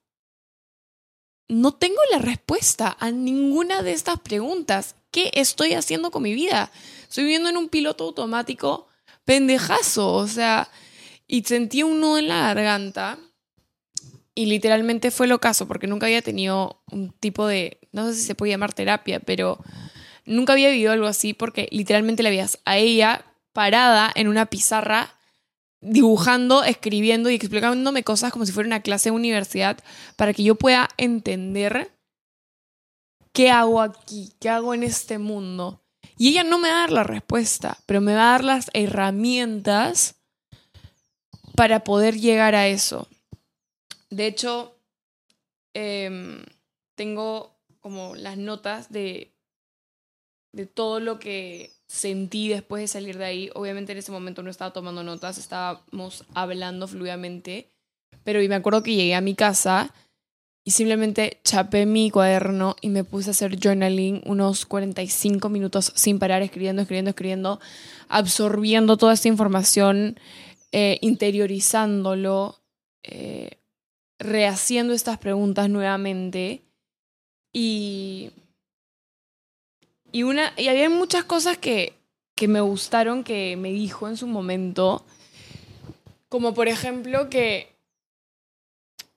no 1.48 1.72
tengo 1.72 2.00
la 2.10 2.18
respuesta 2.18 2.96
a 2.98 3.10
ninguna 3.10 3.82
de 3.82 3.92
estas 3.92 4.20
preguntas. 4.20 4.96
¿Qué 5.10 5.30
estoy 5.34 5.74
haciendo 5.74 6.10
con 6.10 6.22
mi 6.22 6.34
vida? 6.34 6.70
Estoy 7.02 7.24
viviendo 7.24 7.48
en 7.48 7.56
un 7.56 7.68
piloto 7.68 8.04
automático 8.04 8.88
pendejazo, 9.24 10.12
o 10.12 10.26
sea, 10.26 10.68
y 11.26 11.42
sentí 11.44 11.82
un 11.82 12.00
nudo 12.00 12.18
en 12.18 12.28
la 12.28 12.54
garganta 12.54 13.18
y 14.34 14.46
literalmente 14.46 15.10
fue 15.10 15.26
lo 15.26 15.40
caso 15.40 15.68
porque 15.68 15.86
nunca 15.86 16.06
había 16.06 16.22
tenido 16.22 16.82
un 16.90 17.12
tipo 17.12 17.46
de, 17.46 17.78
no 17.92 18.08
sé 18.08 18.14
si 18.14 18.22
se 18.22 18.34
puede 18.34 18.52
llamar 18.52 18.72
terapia, 18.72 19.20
pero 19.20 19.58
nunca 20.26 20.54
había 20.54 20.70
vivido 20.70 20.92
algo 20.92 21.06
así 21.06 21.34
porque 21.34 21.68
literalmente 21.70 22.22
la 22.22 22.30
veías 22.30 22.58
a 22.64 22.76
ella 22.76 23.24
parada 23.52 24.10
en 24.14 24.28
una 24.28 24.46
pizarra 24.46 25.14
dibujando, 25.84 26.64
escribiendo 26.64 27.30
y 27.30 27.34
explicándome 27.34 28.02
cosas 28.02 28.32
como 28.32 28.46
si 28.46 28.52
fuera 28.52 28.66
una 28.66 28.80
clase 28.80 29.10
de 29.10 29.16
universidad 29.16 29.78
para 30.16 30.32
que 30.32 30.42
yo 30.42 30.54
pueda 30.54 30.88
entender 30.96 31.92
qué 33.32 33.50
hago 33.50 33.82
aquí, 33.82 34.32
qué 34.40 34.48
hago 34.48 34.74
en 34.74 34.82
este 34.82 35.18
mundo. 35.18 35.82
Y 36.16 36.28
ella 36.28 36.44
no 36.44 36.58
me 36.58 36.70
va 36.70 36.76
a 36.76 36.80
dar 36.80 36.92
la 36.92 37.04
respuesta, 37.04 37.78
pero 37.86 38.00
me 38.00 38.14
va 38.14 38.28
a 38.28 38.32
dar 38.32 38.44
las 38.44 38.70
herramientas 38.72 40.16
para 41.54 41.84
poder 41.84 42.18
llegar 42.18 42.54
a 42.54 42.68
eso. 42.68 43.08
De 44.10 44.26
hecho, 44.26 44.78
em, 45.74 46.44
tengo 46.94 47.58
como 47.80 48.14
las 48.14 48.38
notas 48.38 48.90
de, 48.90 49.36
de 50.52 50.66
todo 50.66 51.00
lo 51.00 51.18
que 51.18 51.72
sentí 51.94 52.48
después 52.48 52.82
de 52.82 52.88
salir 52.88 53.18
de 53.18 53.24
ahí. 53.24 53.50
Obviamente 53.54 53.92
en 53.92 53.98
ese 53.98 54.10
momento 54.10 54.42
no 54.42 54.50
estaba 54.50 54.72
tomando 54.72 55.04
notas, 55.04 55.38
estábamos 55.38 56.24
hablando 56.34 56.88
fluidamente, 56.88 57.70
pero 58.24 58.40
me 58.40 58.54
acuerdo 58.56 58.82
que 58.82 58.96
llegué 58.96 59.14
a 59.14 59.20
mi 59.20 59.36
casa 59.36 59.94
y 60.64 60.72
simplemente 60.72 61.40
chapé 61.44 61.86
mi 61.86 62.10
cuaderno 62.10 62.74
y 62.80 62.88
me 62.88 63.04
puse 63.04 63.30
a 63.30 63.32
hacer 63.32 63.58
journaling 63.60 64.22
unos 64.26 64.66
45 64.66 65.48
minutos 65.48 65.92
sin 65.94 66.18
parar, 66.18 66.42
escribiendo, 66.42 66.82
escribiendo, 66.82 67.10
escribiendo, 67.10 67.60
absorbiendo 68.08 68.96
toda 68.96 69.12
esta 69.12 69.28
información, 69.28 70.18
eh, 70.72 70.98
interiorizándolo, 71.00 72.60
eh, 73.04 73.58
rehaciendo 74.18 74.94
estas 74.94 75.18
preguntas 75.18 75.70
nuevamente. 75.70 76.62
Y 77.52 78.30
y, 80.14 80.22
una, 80.22 80.54
y 80.56 80.68
había 80.68 80.88
muchas 80.88 81.24
cosas 81.24 81.58
que, 81.58 81.98
que 82.36 82.46
me 82.46 82.60
gustaron 82.60 83.24
que 83.24 83.56
me 83.56 83.72
dijo 83.72 84.06
en 84.08 84.16
su 84.16 84.28
momento. 84.28 85.04
Como 86.28 86.54
por 86.54 86.68
ejemplo 86.68 87.28
que 87.28 87.74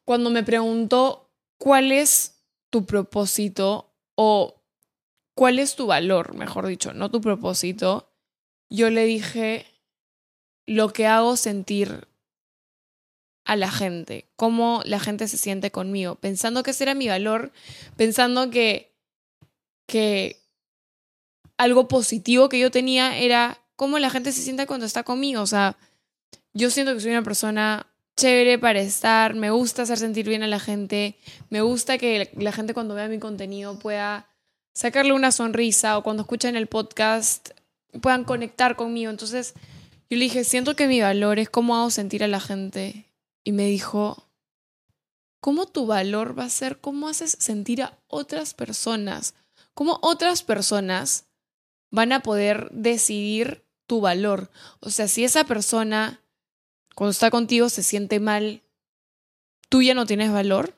cuando 0.06 0.32
me 0.32 0.42
preguntó 0.42 1.30
cuál 1.60 1.92
es 1.92 2.42
tu 2.72 2.88
propósito 2.88 3.94
o 4.16 4.56
cuál 5.36 5.60
es 5.60 5.76
tu 5.76 5.86
valor, 5.86 6.34
mejor 6.34 6.66
dicho, 6.66 6.94
no 6.94 7.12
tu 7.12 7.22
propósito, 7.22 8.12
yo 8.68 8.90
le 8.90 9.06
dije 9.06 9.68
lo 10.66 10.94
que 10.94 11.06
hago 11.06 11.38
sentir 11.38 12.08
a 13.46 13.56
la 13.56 13.70
gente, 13.70 14.32
cómo 14.36 14.82
la 14.84 15.00
gente 15.00 15.28
se 15.28 15.38
siente 15.38 15.70
conmigo, 15.70 16.16
pensando 16.16 16.64
que 16.64 16.72
ese 16.72 16.86
era 16.86 16.96
mi 16.96 17.08
valor, 17.08 17.52
pensando 17.96 18.50
que, 18.50 18.96
que 19.86 20.47
algo 21.58 21.88
positivo 21.88 22.50
que 22.50 22.60
yo 22.60 22.72
tenía 22.72 23.18
era 23.18 23.60
cómo 23.76 24.00
la 24.00 24.10
gente 24.10 24.32
se 24.32 24.42
sienta 24.42 24.66
cuando 24.66 24.86
está 24.86 25.04
conmigo. 25.04 25.42
O 25.42 25.48
sea, 25.48 25.78
yo 26.54 26.70
siento 26.70 26.94
que 26.94 27.02
soy 27.02 27.12
una 27.12 27.24
persona 27.24 27.88
chévere 28.16 28.58
para 28.58 28.80
estar, 28.80 29.36
me 29.36 29.52
gusta 29.52 29.84
hacer 29.84 30.00
sentir 30.00 30.28
bien 30.28 30.42
a 30.44 30.48
la 30.48 30.60
gente, 30.60 31.16
me 31.50 31.62
gusta 31.62 32.00
que 32.00 32.32
la 32.36 32.52
gente 32.52 32.74
cuando 32.74 32.96
vea 32.96 33.08
mi 33.08 33.20
contenido 33.20 33.78
pueda 33.78 34.28
sacarle 34.74 35.14
una 35.14 35.32
sonrisa 35.32 35.98
o 35.98 36.04
cuando 36.04 36.22
escuchen 36.24 36.56
el 36.56 36.68
podcast 36.68 37.52
puedan 38.02 38.24
conectar 38.24 38.76
conmigo. 38.76 39.12
Entonces 39.12 39.54
yo 40.10 40.18
le 40.18 40.24
dije, 40.26 40.44
siento 40.44 40.76
que 40.76 40.88
mi 40.88 41.02
valor 41.02 41.38
es 41.40 41.50
cómo 41.50 41.76
hago 41.76 41.92
sentir 41.92 42.24
a 42.24 42.28
la 42.28 42.40
gente. 42.40 43.06
Y 43.44 43.52
me 43.52 43.66
dijo, 43.66 44.28
¿cómo 45.40 45.68
tu 45.68 45.86
valor 45.86 46.38
va 46.38 46.46
a 46.46 46.50
ser 46.50 46.80
cómo 46.80 47.08
haces 47.08 47.38
sentir 47.40 47.82
a 47.82 47.98
otras 48.08 48.54
personas? 48.54 49.36
¿Cómo 49.74 50.00
otras 50.02 50.44
personas 50.44 51.28
van 51.92 52.12
a 52.12 52.22
poder 52.22 52.70
decidir 52.72 53.66
tu 53.86 54.02
valor. 54.02 54.52
O 54.80 54.90
sea, 54.90 55.08
si 55.08 55.24
esa 55.24 55.46
persona 55.46 56.22
cuando 56.98 57.12
está 57.12 57.30
contigo 57.30 57.70
se 57.70 57.84
siente 57.84 58.20
mal, 58.20 58.64
tú 59.70 59.84
ya 59.84 59.94
no 59.94 60.08
tienes 60.08 60.32
valor. 60.32 60.74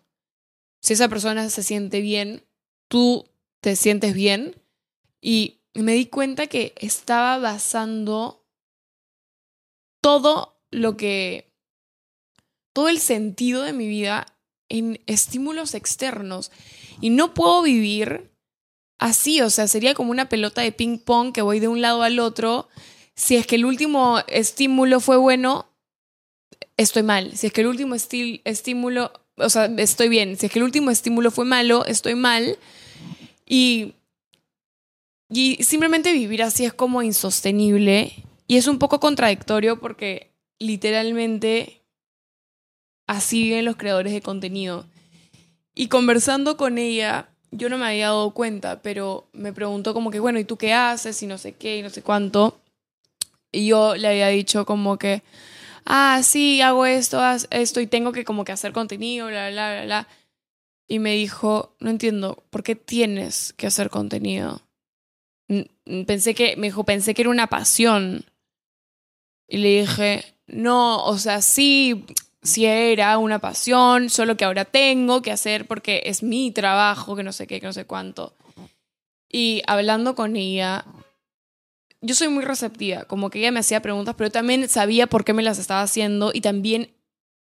Si 0.82 0.92
esa 0.92 1.08
persona 1.08 1.50
se 1.50 1.63
siente 1.63 2.01
bien, 2.01 2.46
tú 2.89 3.30
te 3.62 3.78
sientes 3.78 4.13
bien. 4.13 4.62
Y 5.22 5.62
me 5.74 5.94
di 5.94 6.08
cuenta 6.08 6.48
que 6.48 6.74
estaba 6.75 7.38
basando 7.38 8.46
todo 10.01 10.62
lo 10.72 10.98
que, 10.98 11.54
todo 12.74 12.89
el 12.89 13.00
sentido 13.00 13.63
de 13.63 13.72
mi 13.72 13.88
vida 13.88 14.25
en 14.68 15.01
estímulos 15.06 15.74
externos. 15.74 16.51
Y 17.00 17.12
no 17.12 17.34
puedo 17.34 17.62
vivir 17.62 18.30
así, 19.00 19.41
o 19.41 19.50
sea, 19.50 19.68
sería 19.68 19.96
como 19.96 20.12
una 20.12 20.29
pelota 20.29 20.62
de 20.62 20.72
ping 20.72 21.00
pong 21.00 21.34
que 21.34 21.41
voy 21.41 21.60
de 21.60 21.68
un 21.68 21.82
lado 21.82 22.03
al 22.03 22.20
otro. 22.20 22.68
Si 23.15 23.36
es 23.36 23.48
que 23.48 23.56
el 23.56 23.65
último 23.65 24.20
estímulo 24.27 25.00
fue 25.00 25.18
bueno, 25.18 25.68
estoy 26.77 27.03
mal. 27.03 27.36
Si 27.36 27.48
es 27.48 27.53
que 27.53 27.62
el 27.62 27.68
último 27.68 27.96
estímulo, 27.96 29.12
o 29.38 29.50
sea, 29.50 29.65
estoy 29.77 30.10
bien. 30.10 30.38
Si 30.38 30.46
es 30.46 30.51
que 30.51 30.60
el 30.60 30.63
último 30.63 30.91
estímulo 30.91 31.32
fue 31.32 31.46
malo, 31.46 31.86
estoy 31.86 32.15
mal. 32.15 32.58
Y, 33.46 33.96
y 35.29 35.63
simplemente 35.63 36.13
vivir 36.13 36.44
así 36.44 36.65
es 36.65 36.74
como 36.74 37.01
insostenible. 37.01 38.13
Y 38.48 38.58
es 38.58 38.68
un 38.68 38.79
poco 38.79 39.00
contradictorio 39.00 39.79
porque 39.79 40.34
literalmente 40.60 41.82
así 43.08 43.44
viven 43.44 43.65
los 43.65 43.75
creadores 43.75 44.13
de 44.13 44.22
contenido. 44.22 44.86
Y 45.74 45.88
conversando 45.88 46.58
con 46.58 46.77
ella, 46.77 47.29
yo 47.51 47.70
no 47.70 47.77
me 47.77 47.88
había 47.88 48.08
dado 48.08 48.32
cuenta, 48.32 48.82
pero 48.82 49.27
me 49.34 49.53
preguntó 49.53 49.94
como 49.94 50.12
que, 50.12 50.20
bueno, 50.20 50.39
¿y 50.39 50.44
tú 50.44 50.58
qué 50.58 50.74
haces? 50.74 51.22
Y 51.24 51.27
no 51.27 51.38
sé 51.38 51.53
qué, 51.53 51.77
y 51.77 51.82
no 51.82 51.89
sé 51.89 52.01
cuánto. 52.01 52.60
Y 53.51 53.68
yo 53.68 53.96
le 53.96 54.08
había 54.08 54.27
dicho 54.27 54.65
como 54.65 54.98
que, 54.98 55.24
ah, 55.86 56.22
sí, 56.24 56.62
hago 56.62 56.86
esto, 56.86 57.20
esto, 57.50 57.82
y 57.82 57.88
tengo 57.88 58.12
que 58.12 58.25
como 58.25 58.46
que 58.46 58.51
hacer 58.51 58.74
contenido, 58.74 59.27
bla, 59.27 59.50
bla, 59.50 59.74
bla, 59.74 59.86
bla. 59.86 60.08
Y 60.88 61.00
me 61.00 61.13
dijo, 61.13 61.75
no 61.79 61.89
entiendo, 61.89 62.44
¿por 62.50 62.63
qué 62.63 62.75
tienes 62.75 63.53
que 63.53 63.68
hacer 63.68 63.89
contenido? 63.89 64.62
Pensé 66.06 66.36
que, 66.36 66.56
me 66.58 66.68
dijo, 66.68 66.84
pensé 66.84 67.13
que 67.13 67.24
era 67.24 67.32
una 67.32 67.48
pasión. 67.48 68.25
Y 69.48 69.58
le 69.58 69.82
dije, 69.82 70.24
no, 70.48 71.03
o 71.06 71.18
sea, 71.18 71.41
sí, 71.41 72.06
si 72.41 72.65
era 72.65 73.17
una 73.17 73.39
pasión, 73.39 74.10
solo 74.10 74.38
que 74.38 74.46
ahora 74.46 74.65
tengo 74.65 75.22
que 75.22 75.31
hacer 75.31 75.67
porque 75.67 76.03
es 76.05 76.24
mi 76.24 76.51
trabajo, 76.51 77.15
que 77.15 77.24
no 77.24 77.34
sé 77.34 77.48
qué, 77.48 77.60
que 77.60 77.67
no 77.67 77.74
sé 77.74 77.86
cuánto. 77.86 78.36
Y 79.29 79.62
hablando 79.67 80.15
con 80.15 80.36
ella, 80.36 80.86
yo 82.01 82.15
soy 82.15 82.29
muy 82.29 82.43
receptiva, 82.46 83.05
como 83.05 83.29
que 83.29 83.39
ella 83.39 83.51
me 83.51 83.60
hacía 83.60 83.81
preguntas, 83.81 84.15
pero 84.17 84.31
también 84.31 84.69
sabía 84.69 85.08
por 85.08 85.25
qué 85.25 85.34
me 85.34 85.43
las 85.43 85.60
estaba 85.60 85.81
haciendo 85.81 86.31
y 86.34 86.41
también 86.41 86.96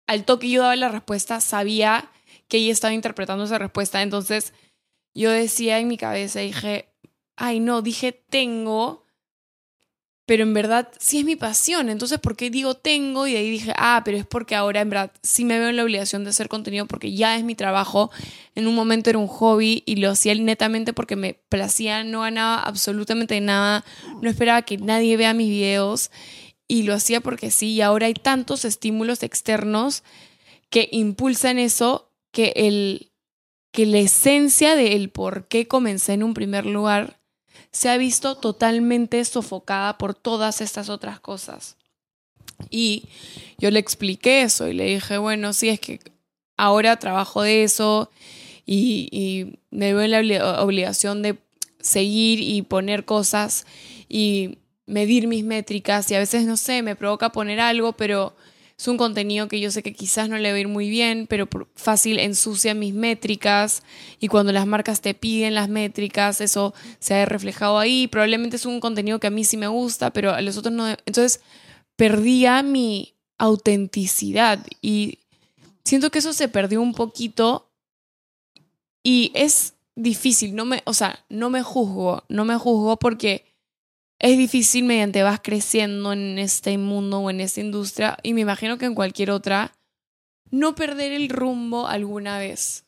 al 0.08 0.24
toque 0.24 0.50
yo 0.50 0.62
daba 0.62 0.76
la 0.76 0.90
respuesta, 0.90 1.42
sabía 1.42 2.12
que 2.48 2.58
ella 2.58 2.72
estaba 2.72 2.94
interpretando 2.94 3.44
esa 3.44 3.58
respuesta. 3.58 4.02
Entonces 4.02 4.54
yo 5.14 5.32
decía 5.32 5.80
en 5.80 5.88
mi 5.88 5.98
cabeza, 5.98 6.42
dije, 6.42 6.94
ay 7.36 7.60
no, 7.60 7.82
dije 7.82 8.12
tengo, 8.12 9.05
pero 10.26 10.44
en 10.44 10.54
verdad 10.54 10.90
sí 11.00 11.20
es 11.20 11.26
mi 11.26 11.36
pasión. 11.36 11.90
Entonces, 11.90 12.20
¿por 12.20 12.36
qué 12.36 12.50
digo 12.50 12.74
tengo? 12.74 13.28
Y 13.28 13.34
de 13.34 13.40
ahí 13.40 13.50
dije, 13.52 13.74
ah, 13.78 14.02
pero 14.04 14.18
es 14.18 14.26
porque 14.26 14.56
ahora 14.56 14.82
en 14.82 14.90
verdad 14.90 15.12
sí 15.22 15.46
me 15.46 15.60
veo 15.60 15.70
en 15.70 15.76
la 15.76 15.84
obligación 15.84 16.24
de 16.24 16.32
hacer 16.32 16.50
contenido 16.50 16.88
porque 16.88 17.14
ya 17.14 17.38
es 17.38 17.44
mi 17.44 17.54
trabajo. 17.54 18.10
En 18.56 18.68
un 18.68 18.74
momento 18.74 19.10
era 19.10 19.20
un 19.20 19.28
hobby 19.28 19.84
y 19.86 19.98
lo 19.98 20.10
hacía 20.10 20.34
netamente 20.34 20.94
porque 20.94 21.16
me 21.16 21.36
placía, 21.36 22.04
no 22.04 22.22
ganaba 22.22 22.60
absolutamente 22.60 23.40
nada, 23.40 23.86
no 24.22 24.30
esperaba 24.30 24.64
que 24.64 24.78
nadie 24.78 25.16
vea 25.16 25.34
mis 25.34 25.50
videos 25.50 26.10
y 26.68 26.84
lo 26.84 26.96
hacía 26.96 27.22
porque 27.22 27.52
sí. 27.52 27.74
Y 27.74 27.82
ahora 27.82 28.08
hay 28.08 28.16
tantos 28.16 28.66
estímulos 28.66 29.22
externos 29.22 30.04
que 30.72 30.90
impulsan 30.92 31.60
eso 31.60 32.12
que 32.32 32.52
el 32.56 33.12
que 33.72 33.86
la 33.86 34.00
esencia 34.00 34.76
del 34.76 35.10
por 35.10 35.50
qué 35.50 35.68
comencé 35.68 36.14
en 36.14 36.24
un 36.24 36.34
primer 36.34 36.66
lugar 36.66 37.20
se 37.76 37.90
ha 37.90 37.98
visto 37.98 38.36
totalmente 38.36 39.26
sofocada 39.26 39.98
por 39.98 40.16
todas 40.16 40.62
estas 40.62 40.88
otras 40.88 41.20
cosas. 41.20 41.76
Y 42.70 43.10
yo 43.58 43.70
le 43.70 43.80
expliqué 43.80 44.44
eso 44.44 44.70
y 44.70 44.74
le 44.74 44.86
dije, 44.86 45.18
bueno, 45.18 45.52
sí, 45.52 45.68
es 45.68 45.82
que 45.82 46.00
ahora 46.56 46.98
trabajo 47.00 47.42
de 47.42 47.66
eso 47.66 48.10
y, 48.66 49.10
y 49.12 49.60
me 49.72 49.94
veo 49.94 50.04
en 50.04 50.30
la 50.30 50.64
obligación 50.64 51.22
de 51.22 51.38
seguir 51.82 52.40
y 52.40 52.62
poner 52.62 53.04
cosas 53.04 53.66
y 54.08 54.58
medir 54.86 55.28
mis 55.28 55.44
métricas 55.44 56.10
y 56.12 56.16
a 56.16 56.20
veces, 56.20 56.46
no 56.46 56.56
sé, 56.56 56.82
me 56.82 56.96
provoca 56.96 57.34
poner 57.34 57.60
algo, 57.60 57.92
pero 57.92 58.38
es 58.78 58.88
un 58.90 58.98
contenido 58.98 59.48
que 59.48 59.60
yo 59.62 59.72
sé 59.72 59.82
que 59.84 59.94
quizás 59.94 60.28
no 60.28 60.38
le 60.38 60.52
va 60.52 60.58
a 60.58 60.60
ir 60.60 60.68
muy 60.68 60.90
bien, 60.90 61.28
pero 61.28 61.48
fácil 61.76 62.20
ensucia 62.20 62.74
mis 62.74 62.94
métricas 62.94 63.84
y 64.20 64.28
cuando 64.28 64.52
las 64.52 64.68
marcas 64.68 65.00
te 65.00 65.14
piden 65.14 65.56
las 65.56 65.70
métricas, 65.70 66.42
eso 66.42 66.74
se 67.00 67.14
ha 67.14 67.26
reflejado 67.26 67.80
ahí. 67.80 68.08
Probablemente 68.08 68.58
es 68.58 68.66
un 68.66 68.82
contenido 68.82 69.20
que 69.20 69.28
a 69.28 69.32
mí 69.32 69.46
sí 69.46 69.56
me 69.56 69.68
gusta, 69.68 70.12
pero 70.12 70.32
a 70.32 70.42
los 70.42 70.58
otros 70.58 70.74
no. 70.74 70.90
Entonces 70.90 71.40
perdía 71.96 72.64
mi 72.64 73.14
autenticidad 73.38 74.66
y 74.82 75.20
siento 75.86 76.10
que 76.10 76.20
eso 76.20 76.34
se 76.34 76.50
perdió 76.50 76.82
un 76.82 76.94
poquito 76.94 77.72
y 79.04 79.32
es 79.36 79.76
difícil, 79.96 80.54
no 80.54 80.66
me, 80.66 80.82
o 80.86 80.94
sea, 80.94 81.24
no 81.30 81.50
me 81.50 81.62
juzgo, 81.62 82.24
no 82.28 82.44
me 82.44 82.58
juzgo 82.58 82.98
porque 82.98 83.55
es 84.20 84.38
difícil 84.38 84.86
mediante 84.86 85.24
vas 85.24 85.40
creciendo 85.44 86.14
en 86.14 86.40
este 86.40 86.78
mundo 86.78 87.20
o 87.20 87.30
en 87.30 87.42
esta 87.42 87.62
industria 87.62 88.18
y 88.24 88.34
me 88.34 88.42
imagino 88.42 88.78
que 88.78 88.86
en 88.86 88.96
cualquier 88.96 89.32
otra, 89.32 89.76
no 90.52 90.76
perder 90.76 91.12
el 91.12 91.30
rumbo 91.30 91.88
alguna 91.88 92.40
vez. 92.40 92.86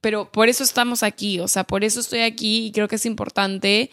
Pero 0.00 0.32
por 0.32 0.48
eso 0.48 0.64
estamos 0.64 1.02
aquí, 1.02 1.40
o 1.40 1.48
sea, 1.48 1.64
por 1.64 1.84
eso 1.84 2.00
estoy 2.00 2.20
aquí 2.20 2.66
y 2.66 2.72
creo 2.72 2.88
que 2.88 2.96
es 2.96 3.06
importante 3.06 3.90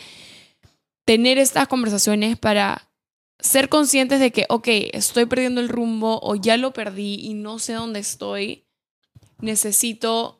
tener 1.05 1.37
estas 1.37 1.67
conversaciones 1.67 2.37
para 2.37 2.89
ser 3.39 3.69
conscientes 3.69 4.19
de 4.19 4.31
que, 4.31 4.45
ok, 4.49 4.67
estoy 4.93 5.25
perdiendo 5.25 5.61
el 5.61 5.69
rumbo 5.69 6.19
o 6.23 6.35
ya 6.35 6.57
lo 6.57 6.73
perdí 6.73 7.15
y 7.15 7.33
no 7.33 7.59
sé 7.59 7.73
dónde 7.73 7.99
estoy, 7.99 8.65
necesito 9.39 10.39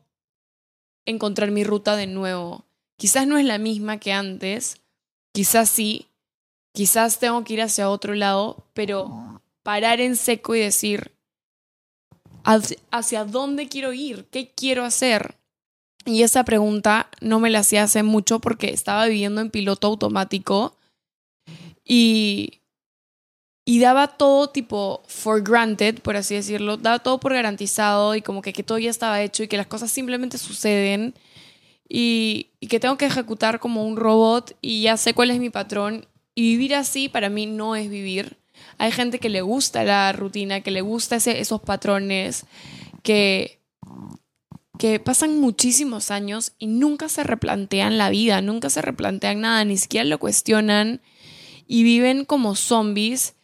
encontrar 1.06 1.52
mi 1.52 1.64
ruta 1.64 1.96
de 1.96 2.08
nuevo. 2.08 2.66
Quizás 2.98 3.28
no 3.28 3.38
es 3.38 3.46
la 3.46 3.60
misma 3.60 4.00
que 4.00 4.14
antes, 4.14 4.82
quizás 5.38 5.70
sí, 5.70 6.08
quizás 6.74 7.20
tengo 7.20 7.44
que 7.44 7.54
ir 7.54 7.62
hacia 7.62 7.92
otro 7.92 8.16
lado, 8.16 8.66
pero 8.74 9.40
parar 9.62 10.02
en 10.02 10.16
seco 10.16 10.56
y 10.56 10.62
decir, 10.62 11.12
¿hacia 12.90 13.24
dónde 13.24 13.68
quiero 13.68 13.94
ir? 13.94 14.26
¿Qué 14.32 14.50
quiero 14.50 14.84
hacer? 14.84 15.36
Y 16.06 16.24
esa 16.24 16.44
pregunta 16.44 17.12
no 17.22 17.40
me 17.40 17.52
la 17.52 17.60
hacía 17.60 17.84
hace 17.84 18.02
mucho 18.02 18.40
porque 18.40 18.72
estaba 18.72 19.06
viviendo 19.06 19.40
en 19.40 19.52
piloto 19.52 19.86
automático 19.86 20.76
y, 21.86 22.62
y 23.64 23.80
daba 23.80 24.08
todo 24.18 24.50
tipo 24.50 25.04
for 25.06 25.44
granted, 25.44 26.02
por 26.02 26.18
así 26.18 26.34
decirlo, 26.34 26.78
daba 26.78 26.98
todo 26.98 27.20
por 27.20 27.36
garantizado 27.36 28.16
y 28.16 28.24
como 28.24 28.42
que, 28.42 28.54
que 28.54 28.64
todo 28.64 28.80
ya 28.80 28.90
estaba 28.90 29.22
hecho 29.22 29.44
y 29.44 29.48
que 29.48 29.58
las 29.58 29.68
cosas 29.68 29.92
simplemente 29.92 30.40
suceden 30.40 31.14
y, 31.90 32.52
que 32.68 32.80
tengo 32.80 32.98
que 32.98 33.06
ejecutar 33.06 33.60
como 33.60 33.86
un 33.86 33.96
robot 33.96 34.58
y 34.62 34.82
ya 34.82 34.98
sé 34.98 35.14
cuál 35.14 35.32
es 35.32 35.40
mi 35.40 35.50
patrón. 35.50 36.08
Y 36.36 36.42
vivir 36.42 36.76
así 36.76 37.10
para 37.10 37.30
mí 37.30 37.46
no 37.46 37.76
es 37.76 37.90
vivir. 37.90 38.38
Hay 38.78 38.92
gente 38.92 39.20
que 39.20 39.30
le 39.30 39.42
gusta 39.42 39.84
la 39.84 40.12
rutina, 40.12 40.62
que 40.62 40.72
le 40.72 40.82
gusta 40.82 41.16
esos 41.16 41.62
patrones, 41.62 42.46
que, 43.04 43.60
que 44.78 45.00
pasan 45.00 45.40
muchísimos 45.40 46.12
años 46.12 46.54
y 46.60 46.68
nunca 46.68 47.10
se 47.10 47.24
replantean 47.24 47.98
la 47.98 48.10
vida, 48.10 48.42
nunca 48.42 48.70
se 48.70 48.82
replantean 48.82 49.42
nada, 49.42 49.64
ni 49.64 49.78
siquiera 49.78 50.06
lo 50.06 50.20
cuestionan 50.20 51.02
y 51.68 51.84
viven 51.84 52.26
como 52.26 52.56
zombies. 52.56 53.36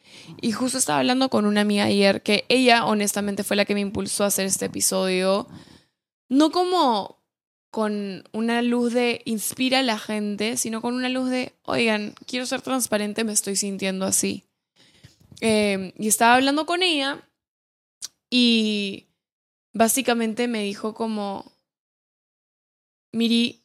Y 0.41 0.51
justo 0.51 0.77
estaba 0.77 0.99
hablando 0.99 1.29
con 1.29 1.45
una 1.45 1.61
amiga 1.61 1.85
ayer 1.85 2.21
que 2.21 2.45
ella 2.49 2.85
honestamente 2.85 3.43
fue 3.43 3.57
la 3.57 3.65
que 3.65 3.73
me 3.73 3.81
impulsó 3.81 4.23
a 4.23 4.27
hacer 4.27 4.45
este 4.45 4.65
episodio. 4.65 5.47
No 6.29 6.51
como 6.51 7.22
con 7.73 8.23
una 8.33 8.61
luz 8.61 8.93
de 8.93 9.23
inspira 9.25 9.79
a 9.79 9.81
la 9.81 9.97
gente, 9.97 10.57
sino 10.57 10.79
con 10.79 10.93
una 10.93 11.09
luz 11.09 11.31
de, 11.31 11.55
oigan, 11.63 12.13
quiero 12.27 12.45
ser 12.45 12.61
transparente, 12.61 13.23
me 13.23 13.33
estoy 13.33 13.55
sintiendo 13.55 14.05
así. 14.05 14.43
Em, 15.41 15.91
y 15.97 16.07
estaba 16.07 16.35
hablando 16.35 16.67
con 16.67 16.83
ella 16.83 17.27
y 18.29 19.07
básicamente 19.73 20.47
me 20.47 20.61
dijo 20.61 20.93
como, 20.93 21.51
Miri, 23.11 23.63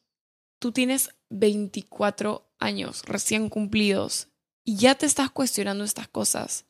tú 0.58 0.72
tienes 0.72 1.10
24 1.28 2.50
años 2.58 3.02
recién 3.04 3.50
cumplidos 3.50 4.28
y 4.64 4.76
ya 4.76 4.94
te 4.94 5.04
estás 5.04 5.30
cuestionando 5.30 5.84
estas 5.84 6.08
cosas. 6.08 6.64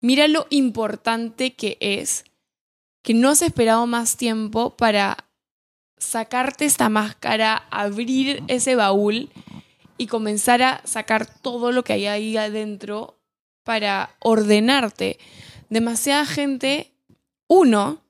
Mira 0.00 0.26
lo 0.26 0.46
importante 0.48 1.54
que 1.54 1.76
es 1.80 2.24
que 3.02 3.12
no 3.12 3.28
has 3.28 3.42
esperado 3.42 3.86
más 3.86 4.16
tiempo 4.16 4.74
para 4.74 5.25
sacarte 5.98 6.64
esta 6.64 6.88
máscara, 6.88 7.66
abrir 7.70 8.42
ese 8.48 8.74
baúl 8.76 9.30
y 9.98 10.06
comenzar 10.06 10.62
a 10.62 10.82
sacar 10.84 11.26
todo 11.26 11.72
lo 11.72 11.84
que 11.84 11.94
hay 11.94 12.06
ahí 12.06 12.36
adentro 12.36 13.18
para 13.64 14.14
ordenarte. 14.20 15.18
Demasiada 15.70 16.26
gente, 16.26 16.92
uno, 17.48 18.02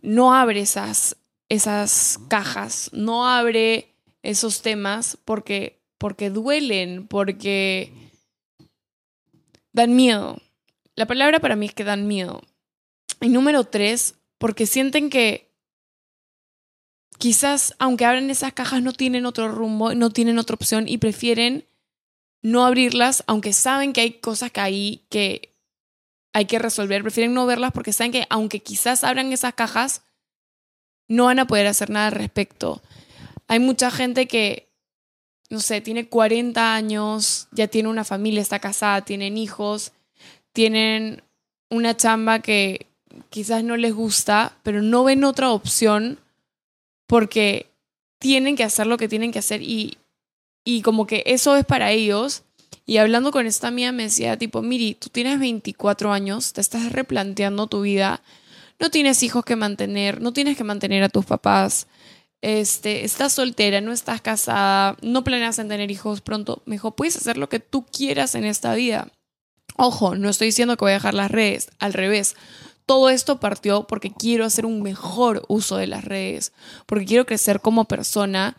no 0.00 0.34
abre 0.34 0.60
esas, 0.60 1.16
esas 1.48 2.18
cajas, 2.28 2.90
no 2.92 3.28
abre 3.28 3.94
esos 4.22 4.62
temas 4.62 5.18
porque, 5.24 5.80
porque 5.98 6.30
duelen, 6.30 7.06
porque 7.06 7.92
dan 9.72 9.94
miedo. 9.94 10.40
La 10.94 11.06
palabra 11.06 11.40
para 11.40 11.56
mí 11.56 11.66
es 11.66 11.74
que 11.74 11.84
dan 11.84 12.06
miedo. 12.06 12.42
Y 13.20 13.28
número 13.28 13.64
tres, 13.64 14.14
porque 14.38 14.66
sienten 14.66 15.10
que 15.10 15.49
quizás 17.20 17.74
aunque 17.78 18.06
abran 18.06 18.30
esas 18.30 18.54
cajas 18.54 18.82
no 18.82 18.94
tienen 18.94 19.26
otro 19.26 19.48
rumbo, 19.52 19.94
no 19.94 20.10
tienen 20.10 20.38
otra 20.38 20.54
opción 20.54 20.88
y 20.88 20.96
prefieren 20.96 21.66
no 22.42 22.64
abrirlas, 22.64 23.22
aunque 23.26 23.52
saben 23.52 23.92
que 23.92 24.00
hay 24.00 24.12
cosas 24.12 24.50
que 24.50 24.60
hay 24.60 25.04
que 25.10 25.54
hay 26.32 26.46
que 26.46 26.58
resolver, 26.58 27.02
prefieren 27.02 27.34
no 27.34 27.44
verlas 27.44 27.72
porque 27.72 27.92
saben 27.92 28.12
que 28.12 28.26
aunque 28.30 28.60
quizás 28.60 29.04
abran 29.04 29.32
esas 29.32 29.52
cajas, 29.52 30.02
no 31.08 31.26
van 31.26 31.40
a 31.40 31.46
poder 31.46 31.66
hacer 31.66 31.90
nada 31.90 32.06
al 32.06 32.12
respecto. 32.12 32.80
Hay 33.48 33.58
mucha 33.58 33.90
gente 33.90 34.26
que, 34.26 34.70
no 35.50 35.60
sé, 35.60 35.80
tiene 35.80 36.08
40 36.08 36.74
años, 36.74 37.48
ya 37.50 37.66
tiene 37.68 37.88
una 37.88 38.04
familia, 38.04 38.40
está 38.40 38.60
casada, 38.60 39.04
tienen 39.04 39.36
hijos, 39.36 39.92
tienen 40.52 41.22
una 41.68 41.96
chamba 41.96 42.38
que 42.38 42.86
quizás 43.28 43.62
no 43.62 43.76
les 43.76 43.92
gusta, 43.92 44.56
pero 44.62 44.80
no 44.80 45.04
ven 45.04 45.24
otra 45.24 45.50
opción 45.50 46.18
porque 47.10 47.72
tienen 48.20 48.54
que 48.54 48.62
hacer 48.62 48.86
lo 48.86 48.96
que 48.96 49.08
tienen 49.08 49.32
que 49.32 49.40
hacer 49.40 49.62
y, 49.62 49.98
y 50.64 50.82
como 50.82 51.08
que 51.08 51.24
eso 51.26 51.56
es 51.56 51.64
para 51.64 51.90
ellos. 51.90 52.44
Y 52.86 52.98
hablando 52.98 53.32
con 53.32 53.48
esta 53.48 53.72
mía 53.72 53.90
me 53.90 54.04
decía 54.04 54.38
tipo, 54.38 54.62
Miri, 54.62 54.94
tú 54.94 55.08
tienes 55.08 55.40
24 55.40 56.12
años, 56.12 56.52
te 56.52 56.60
estás 56.60 56.92
replanteando 56.92 57.66
tu 57.66 57.80
vida, 57.80 58.22
no 58.78 58.92
tienes 58.92 59.24
hijos 59.24 59.44
que 59.44 59.56
mantener, 59.56 60.20
no 60.20 60.32
tienes 60.32 60.56
que 60.56 60.62
mantener 60.62 61.02
a 61.02 61.08
tus 61.08 61.26
papás, 61.26 61.88
este, 62.42 63.04
estás 63.04 63.32
soltera, 63.32 63.80
no 63.80 63.90
estás 63.90 64.20
casada, 64.20 64.96
no 65.02 65.24
planeas 65.24 65.58
en 65.58 65.66
tener 65.66 65.90
hijos 65.90 66.20
pronto. 66.20 66.62
Me 66.64 66.76
dijo, 66.76 66.94
puedes 66.94 67.16
hacer 67.16 67.38
lo 67.38 67.48
que 67.48 67.58
tú 67.58 67.86
quieras 67.86 68.36
en 68.36 68.44
esta 68.44 68.72
vida. 68.74 69.08
Ojo, 69.76 70.14
no 70.14 70.28
estoy 70.28 70.46
diciendo 70.46 70.76
que 70.76 70.84
voy 70.84 70.92
a 70.92 70.94
dejar 70.94 71.14
las 71.14 71.32
redes, 71.32 71.70
al 71.80 71.92
revés 71.92 72.36
todo 72.90 73.08
esto 73.08 73.38
partió 73.38 73.86
porque 73.86 74.10
quiero 74.10 74.44
hacer 74.44 74.66
un 74.66 74.82
mejor 74.82 75.44
uso 75.46 75.76
de 75.76 75.86
las 75.86 76.04
redes, 76.04 76.52
porque 76.86 77.04
quiero 77.04 77.24
crecer 77.24 77.60
como 77.60 77.84
persona. 77.84 78.56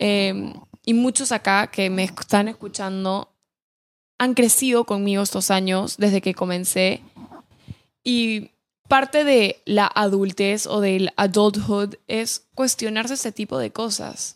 Em, 0.00 0.54
y 0.84 0.92
muchos 0.92 1.30
acá 1.30 1.68
que 1.68 1.88
me 1.88 2.02
están 2.02 2.48
escuchando 2.48 3.32
han 4.18 4.34
crecido 4.34 4.86
conmigo 4.86 5.22
estos 5.22 5.52
años 5.52 5.98
desde 5.98 6.20
que 6.20 6.34
comencé. 6.34 7.00
Y 8.02 8.50
parte 8.88 9.22
de 9.22 9.62
la 9.66 9.86
adultez 9.86 10.66
o 10.66 10.80
del 10.80 11.12
adulthood 11.14 11.94
es 12.08 12.48
cuestionarse 12.56 13.14
este 13.14 13.30
tipo 13.30 13.56
de 13.56 13.70
cosas. 13.70 14.34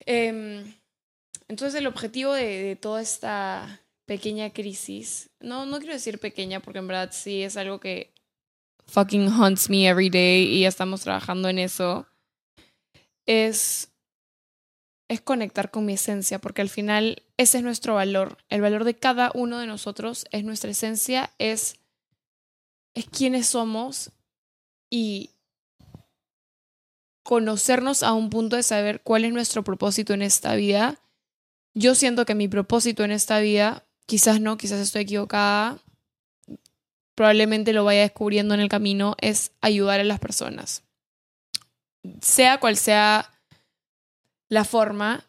Em, 0.00 0.74
entonces 1.46 1.78
el 1.78 1.86
objetivo 1.86 2.32
de, 2.32 2.76
toda 2.80 3.00
esta 3.00 3.81
pequeña 4.06 4.52
crisis, 4.52 5.30
no, 5.40 5.66
no 5.66 5.78
quiero 5.78 5.94
decir 5.94 6.18
pequeña 6.18 6.60
porque 6.60 6.80
en 6.80 6.88
verdad 6.88 7.10
sí 7.12 7.42
es 7.42 7.56
algo 7.56 7.80
que 7.80 8.12
fucking 8.86 9.28
haunts 9.28 9.70
me 9.70 9.88
every 9.88 10.10
day 10.10 10.44
y 10.44 10.60
ya 10.60 10.68
estamos 10.68 11.02
trabajando 11.02 11.48
en 11.48 11.58
eso, 11.58 12.06
es, 13.26 13.92
es 15.08 15.20
conectar 15.20 15.70
con 15.70 15.84
mi 15.84 15.94
esencia, 15.94 16.40
porque 16.40 16.62
al 16.62 16.68
final 16.68 17.22
ese 17.36 17.58
es 17.58 17.64
nuestro 17.64 17.94
valor. 17.94 18.38
El 18.48 18.60
valor 18.60 18.84
de 18.84 18.94
cada 18.94 19.30
uno 19.34 19.58
de 19.58 19.66
nosotros 19.66 20.26
es 20.30 20.44
nuestra 20.44 20.70
esencia, 20.70 21.32
es, 21.38 21.76
es 22.94 23.06
quiénes 23.08 23.46
somos 23.46 24.10
y 24.90 25.30
conocernos 27.22 28.02
a 28.02 28.12
un 28.12 28.30
punto 28.30 28.56
de 28.56 28.62
saber 28.62 29.00
cuál 29.00 29.24
es 29.24 29.32
nuestro 29.32 29.62
propósito 29.64 30.12
en 30.12 30.22
esta 30.22 30.54
vida. 30.54 31.00
Yo 31.74 31.94
siento 31.94 32.26
que 32.26 32.34
mi 32.34 32.48
propósito 32.48 33.04
en 33.04 33.12
esta 33.12 33.38
vida, 33.40 33.86
quizás 34.06 34.40
no, 34.40 34.56
quizás 34.56 34.80
estoy 34.80 35.02
equivocada, 35.02 35.78
probablemente 37.14 37.72
lo 37.72 37.84
vaya 37.84 38.02
descubriendo 38.02 38.54
en 38.54 38.60
el 38.60 38.68
camino, 38.68 39.16
es 39.20 39.52
ayudar 39.60 40.00
a 40.00 40.04
las 40.04 40.20
personas. 40.20 40.82
Sea 42.20 42.58
cual 42.58 42.76
sea 42.76 43.30
la 44.48 44.64
forma, 44.64 45.24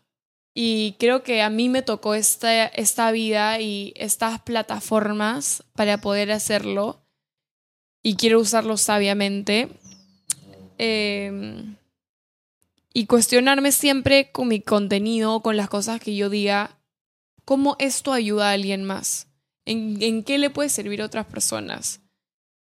y 0.55 0.95
creo 0.99 1.23
que 1.23 1.41
a 1.41 1.49
mí 1.49 1.69
me 1.69 1.81
tocó 1.81 2.13
esta, 2.13 2.65
esta 2.65 3.11
vida 3.11 3.59
y 3.59 3.93
estas 3.95 4.41
plataformas 4.41 5.63
para 5.73 5.99
poder 5.99 6.31
hacerlo, 6.31 7.03
y 8.03 8.15
quiero 8.15 8.39
usarlo 8.39 8.77
sabiamente. 8.77 9.69
Em, 10.77 11.77
y 12.93 13.05
cuestionarme 13.05 13.71
siempre 13.71 14.31
con 14.31 14.49
mi 14.49 14.61
contenido, 14.61 15.41
con 15.41 15.57
las 15.57 15.69
cosas 15.69 15.99
que 16.01 16.15
yo 16.15 16.29
diga, 16.29 16.77
cómo 17.45 17.75
esto 17.79 18.13
ayuda 18.13 18.49
a 18.49 18.53
alguien 18.53 18.83
más, 18.83 19.27
en, 19.65 20.23
qué 20.23 20.37
le 20.37 20.49
puede 20.49 20.69
servir 20.69 21.01
a 21.01 21.05
otras 21.05 21.25
personas. 21.25 22.01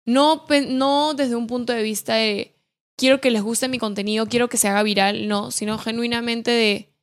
No, 0.06 0.46
no 0.70 1.14
desde 1.14 1.36
un 1.36 1.48
punto 1.48 1.74
de 1.74 1.84
vista 1.84 2.16
de 2.16 2.56
quiero 2.96 3.20
que 3.22 3.32
les 3.32 3.42
guste 3.42 3.68
mi 3.68 3.78
contenido, 3.78 4.28
quiero 4.28 4.50
que 4.50 4.58
se 4.58 4.68
haga 4.68 4.84
viral, 4.84 5.28
no, 5.28 5.52
sino 5.52 5.78
genuinamente 5.78 6.52
de, 6.52 6.94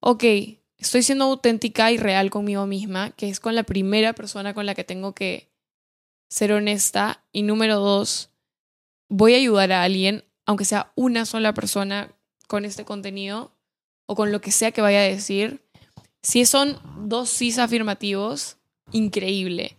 ok, 0.00 0.24
estoy 0.78 1.02
siendo 1.02 1.24
auténtica 1.24 1.92
y 1.92 1.98
real 1.98 2.30
conmigo 2.30 2.66
misma, 2.66 3.10
que 3.10 3.28
es 3.28 3.40
con 3.40 3.54
la 3.54 3.62
primera 3.62 4.14
persona 4.14 4.54
con 4.54 4.66
la 4.66 4.74
que 4.74 4.84
tengo 4.84 5.14
que 5.14 5.50
ser 6.28 6.52
honesta. 6.52 7.24
Y 7.32 7.42
número 7.42 7.78
dos, 7.78 8.30
voy 9.08 9.34
a 9.34 9.38
ayudar 9.38 9.72
a 9.72 9.82
alguien, 9.82 10.24
aunque 10.46 10.64
sea 10.64 10.92
una 10.96 11.26
sola 11.26 11.52
persona, 11.54 12.16
con 12.46 12.64
este 12.64 12.84
contenido 12.84 13.52
o 14.06 14.14
con 14.14 14.32
lo 14.32 14.40
que 14.40 14.52
sea 14.52 14.72
que 14.72 14.80
vaya 14.80 15.00
a 15.00 15.02
decir. 15.02 15.65
Si 16.22 16.44
son 16.44 16.78
dos 17.08 17.30
sís 17.30 17.58
afirmativos, 17.58 18.56
increíble. 18.92 19.76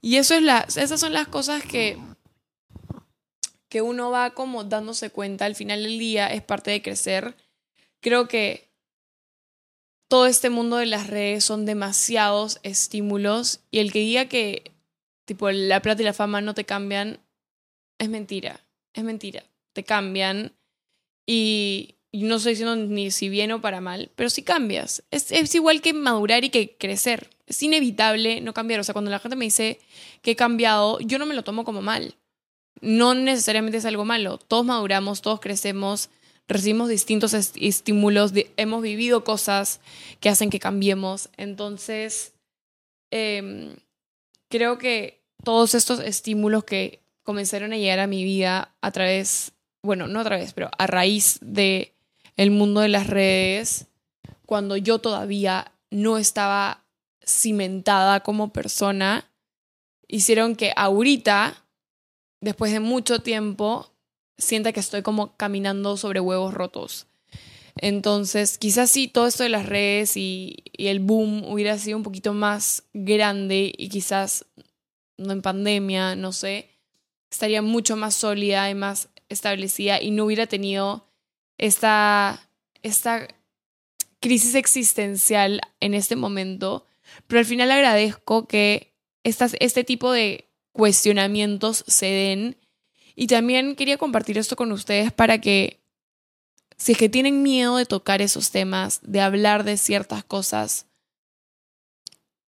Y 0.00 0.16
eso 0.16 0.34
es 0.34 0.42
la, 0.42 0.60
esas 0.60 1.00
son 1.00 1.12
las 1.12 1.28
cosas 1.28 1.62
que, 1.62 1.98
que 3.68 3.82
uno 3.82 4.10
va 4.10 4.30
como 4.30 4.64
dándose 4.64 5.10
cuenta 5.10 5.44
al 5.44 5.54
final 5.54 5.82
del 5.82 5.98
día, 5.98 6.26
es 6.28 6.42
parte 6.42 6.70
de 6.70 6.82
crecer. 6.82 7.36
Creo 8.00 8.28
que 8.28 8.70
todo 10.08 10.26
este 10.26 10.50
mundo 10.50 10.76
de 10.76 10.86
las 10.86 11.06
redes 11.06 11.44
son 11.44 11.66
demasiados 11.66 12.58
estímulos 12.62 13.60
y 13.70 13.78
el 13.78 13.92
que 13.92 14.00
diga 14.00 14.24
que 14.24 14.72
tipo 15.24 15.50
la 15.50 15.80
plata 15.82 16.02
y 16.02 16.04
la 16.04 16.12
fama 16.12 16.40
no 16.40 16.54
te 16.54 16.64
cambian 16.64 17.20
es 17.98 18.08
mentira, 18.08 18.66
es 18.92 19.04
mentira, 19.04 19.44
te 19.72 19.84
cambian 19.84 20.56
y 21.26 21.94
y 22.12 22.24
no 22.24 22.36
estoy 22.36 22.52
diciendo 22.52 22.76
ni 22.76 23.10
si 23.10 23.28
bien 23.28 23.52
o 23.52 23.60
para 23.60 23.80
mal, 23.80 24.10
pero 24.16 24.30
sí 24.30 24.42
cambias. 24.42 25.02
Es, 25.10 25.30
es, 25.30 25.54
igual 25.54 25.80
que 25.80 25.92
madurar 25.92 26.44
y 26.44 26.50
que 26.50 26.76
crecer. 26.76 27.30
Es 27.46 27.62
inevitable 27.62 28.40
no 28.40 28.52
cambiar. 28.52 28.80
O 28.80 28.84
sea, 28.84 28.92
cuando 28.92 29.10
la 29.10 29.20
gente 29.20 29.36
me 29.36 29.44
dice 29.44 29.78
que 30.22 30.32
he 30.32 30.36
cambiado, 30.36 30.98
yo 31.00 31.18
no 31.18 31.26
me 31.26 31.34
lo 31.34 31.44
tomo 31.44 31.64
como 31.64 31.82
mal. 31.82 32.16
No 32.80 33.14
necesariamente 33.14 33.78
es 33.78 33.84
algo 33.84 34.04
malo. 34.04 34.38
Todos 34.38 34.66
maduramos, 34.66 35.22
todos 35.22 35.40
crecemos, 35.40 36.10
recibimos 36.48 36.88
distintos 36.88 37.32
estímulos, 37.32 38.32
hemos 38.56 38.82
vivido 38.82 39.22
cosas 39.22 39.80
que 40.18 40.28
hacen 40.28 40.50
que 40.50 40.58
cambiemos. 40.58 41.28
Entonces, 41.36 42.32
em, 43.12 43.76
creo 44.48 44.78
que 44.78 45.22
todos 45.44 45.74
estos 45.74 46.00
estímulos 46.00 46.64
que 46.64 47.00
comenzaron 47.22 47.72
a 47.72 47.76
llegar 47.76 48.00
a 48.00 48.08
mi 48.08 48.24
vida 48.24 48.74
a 48.80 48.90
través, 48.90 49.52
bueno, 49.82 50.08
no 50.08 50.20
a 50.20 50.24
través, 50.24 50.52
pero 50.52 50.70
a 50.76 50.86
raíz 50.86 51.38
de 51.40 51.92
el 52.40 52.50
mundo 52.50 52.80
de 52.80 52.88
las 52.88 53.06
redes 53.06 53.88
cuando 54.46 54.78
yo 54.78 54.98
todavía 54.98 55.72
no 55.90 56.16
estaba 56.16 56.86
cimentada 57.22 58.20
como 58.20 58.50
persona, 58.50 59.30
hicieron 60.08 60.56
que 60.56 60.72
ahorita, 60.74 61.66
después 62.40 62.72
de 62.72 62.80
mucho 62.80 63.18
tiempo, 63.20 63.92
sienta 64.38 64.72
que 64.72 64.80
estoy 64.80 65.02
como 65.02 65.36
caminando 65.36 65.98
sobre 65.98 66.20
huevos 66.20 66.54
rotos. 66.54 67.08
Entonces, 67.76 68.56
quizás 68.56 68.90
sí, 68.90 69.06
todo 69.06 69.26
esto 69.26 69.42
de 69.42 69.50
las 69.50 69.66
redes 69.66 70.16
y, 70.16 70.64
y, 70.72 70.86
el 70.86 71.00
boom 71.00 71.44
hubiera 71.44 71.76
sido 71.76 71.98
un 71.98 72.04
poquito 72.04 72.32
más 72.32 72.84
grande 72.94 73.70
y 73.76 73.90
quizás 73.90 74.46
no 75.18 75.32
en 75.32 75.42
pandemia, 75.42 76.16
no 76.16 76.32
sé, 76.32 76.70
estaría 77.30 77.60
mucho 77.60 77.96
más 77.96 78.14
sólida 78.14 78.70
y 78.70 78.74
más 78.74 79.10
establecida 79.28 80.00
y 80.00 80.10
no 80.10 80.24
hubiera 80.24 80.46
tenido 80.46 81.09
esta, 81.60 82.48
esta 82.82 83.28
crisis 84.18 84.54
existencial 84.54 85.60
en 85.80 85.92
este 85.92 86.16
momento, 86.16 86.86
pero 87.26 87.40
al 87.40 87.44
final 87.44 87.70
agradezco 87.70 88.48
que 88.48 88.94
estas, 89.24 89.54
este 89.60 89.84
tipo 89.84 90.10
de 90.10 90.48
cuestionamientos 90.72 91.84
se 91.86 92.06
den 92.06 92.56
y 93.14 93.26
también 93.26 93.76
quería 93.76 93.98
compartir 93.98 94.38
esto 94.38 94.56
con 94.56 94.72
ustedes 94.72 95.12
para 95.12 95.38
que 95.38 95.80
si 96.78 96.92
es 96.92 96.98
que 96.98 97.10
tienen 97.10 97.42
miedo 97.42 97.76
de 97.76 97.84
tocar 97.84 98.22
esos 98.22 98.50
temas, 98.50 99.00
de 99.02 99.20
hablar 99.20 99.64
de 99.64 99.76
ciertas 99.76 100.24
cosas 100.24 100.86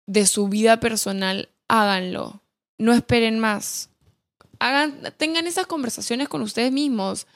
de 0.06 0.26
su 0.26 0.48
vida 0.48 0.80
personal, 0.80 1.48
háganlo. 1.66 2.42
No 2.76 2.92
esperen 2.92 3.38
más. 3.38 3.88
Hagan, 4.58 5.14
tengan 5.16 5.46
esas 5.46 5.66
conversaciones 5.66 6.28
con 6.28 6.42
ustedes 6.42 6.72
mismos. 6.72 7.26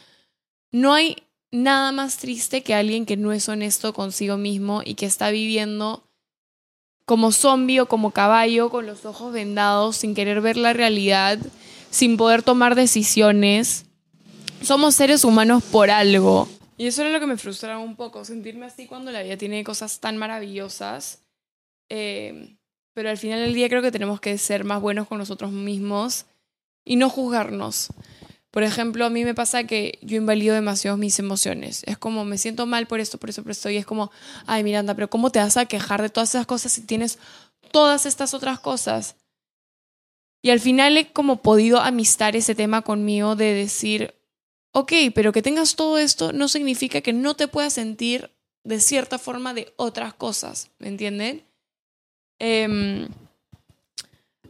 No 0.71 0.93
hay 0.93 1.17
nada 1.53 1.93
más 1.93 2.17
triste 2.17 2.63
que 2.63 2.75
alguien 2.75 3.07
que 3.07 3.17
no 3.17 3.33
es 3.33 3.49
honesto 3.49 3.93
consigo 3.93 4.37
mismo 4.37 4.83
y 4.85 4.95
que 4.95 5.07
está 5.07 5.31
viviendo 5.31 6.03
como 7.05 7.31
zombie 7.31 7.81
o 7.81 7.87
como 7.87 8.11
caballo 8.11 8.71
con 8.71 8.87
los 8.87 9.05
ojos 9.05 9.33
vendados, 9.33 9.97
sin 9.97 10.15
querer 10.15 10.41
ver 10.41 10.57
la 10.57 10.73
realidad, 10.73 11.39
sin 11.91 12.17
poder 12.17 12.43
tomar 12.43 12.75
decisiones. 12.75 13.85
Somos 14.63 14.95
seres 14.95 15.25
humanos 15.25 15.63
por 15.63 15.91
algo. 15.91 16.49
Y 16.79 16.87
eso 16.87 17.03
era 17.03 17.11
lo 17.11 17.21
que 17.21 17.27
me 17.27 17.37
frustraba 17.37 17.79
un 17.79 17.97
poco, 17.97 18.25
sentirme 18.25 18.67
así 18.67 18.87
cuando 18.87 19.13
la 19.13 19.23
vida 19.23 19.37
tiene 19.37 19.63
cosas 19.63 20.01
tan 20.01 20.17
maravillosas. 20.17 21.23
Eh, 21.89 22.57
pero 22.95 23.11
al 23.11 23.19
final 23.19 23.41
del 23.41 23.55
día 23.55 23.69
creo 23.69 23.83
que 23.83 23.93
tenemos 23.93 24.21
que 24.21 24.37
ser 24.39 24.65
más 24.65 24.81
buenos 24.81 25.07
con 25.07 25.19
nosotros 25.19 25.53
mismos 25.53 26.27
y 26.85 26.97
no 26.97 27.11
juzgarnos. 27.11 27.89
Por 28.53 28.65
ejemplo, 28.65 29.07
a 29.07 29.11
mí 29.11 29.25
me 29.25 29.35
pasa 29.35 29.65
que 29.65 29.99
yo 30.03 30.19
invalido 30.19 30.55
demasiado 30.55 30.99
mis 30.99 31.19
emociones. 31.19 31.83
Es 31.87 31.97
como, 31.97 32.27
me 32.27 32.37
siento 32.37 32.67
mal 32.67 32.87
por 32.87 33.01
esto, 33.01 33.17
por 33.17 33.31
eso, 33.31 33.43
por 33.43 33.51
esto. 33.51 33.71
Y 33.71 33.79
es 33.79 33.87
como, 33.87 34.13
ay, 34.47 34.63
Miranda, 34.63 34.95
pero 34.95 35.09
¿cómo 35.09 35.31
te 35.31 35.39
vas 35.39 35.57
a 35.57 35.65
quejar 35.65 36.03
de 36.03 36.11
todas 36.11 36.35
esas 36.35 36.45
cosas 36.45 36.71
si 36.71 36.83
tienes 36.83 37.19
todas 37.71 38.05
estas 38.05 38.35
otras 38.35 38.61
cosas? 38.61 39.17
Y 40.43 40.51
al 40.51 40.61
final 40.61 40.99
he 40.99 41.13
como 41.15 41.41
podido 41.41 41.81
amistar 41.81 42.37
ese 42.37 42.55
tema 42.55 42.83
conmigo 42.83 43.37
de 43.37 43.55
decir, 43.55 44.15
ok, 44.73 44.93
pero 45.15 45.33
que 45.33 45.41
tengas 45.41 45.75
todo 45.75 45.97
esto 45.97 46.35
no 46.35 46.47
significa 46.47 47.01
que 47.01 47.15
no 47.15 47.35
te 47.35 47.49
puedas 47.49 47.73
sentir 47.73 48.31
de 48.65 48.81
cierta 48.81 49.19
forma 49.19 49.55
de 49.55 49.73
otras 49.77 50.13
cosas, 50.13 50.71
¿me 50.79 50.89
entienden? 50.89 51.47
Eh, 52.39 53.09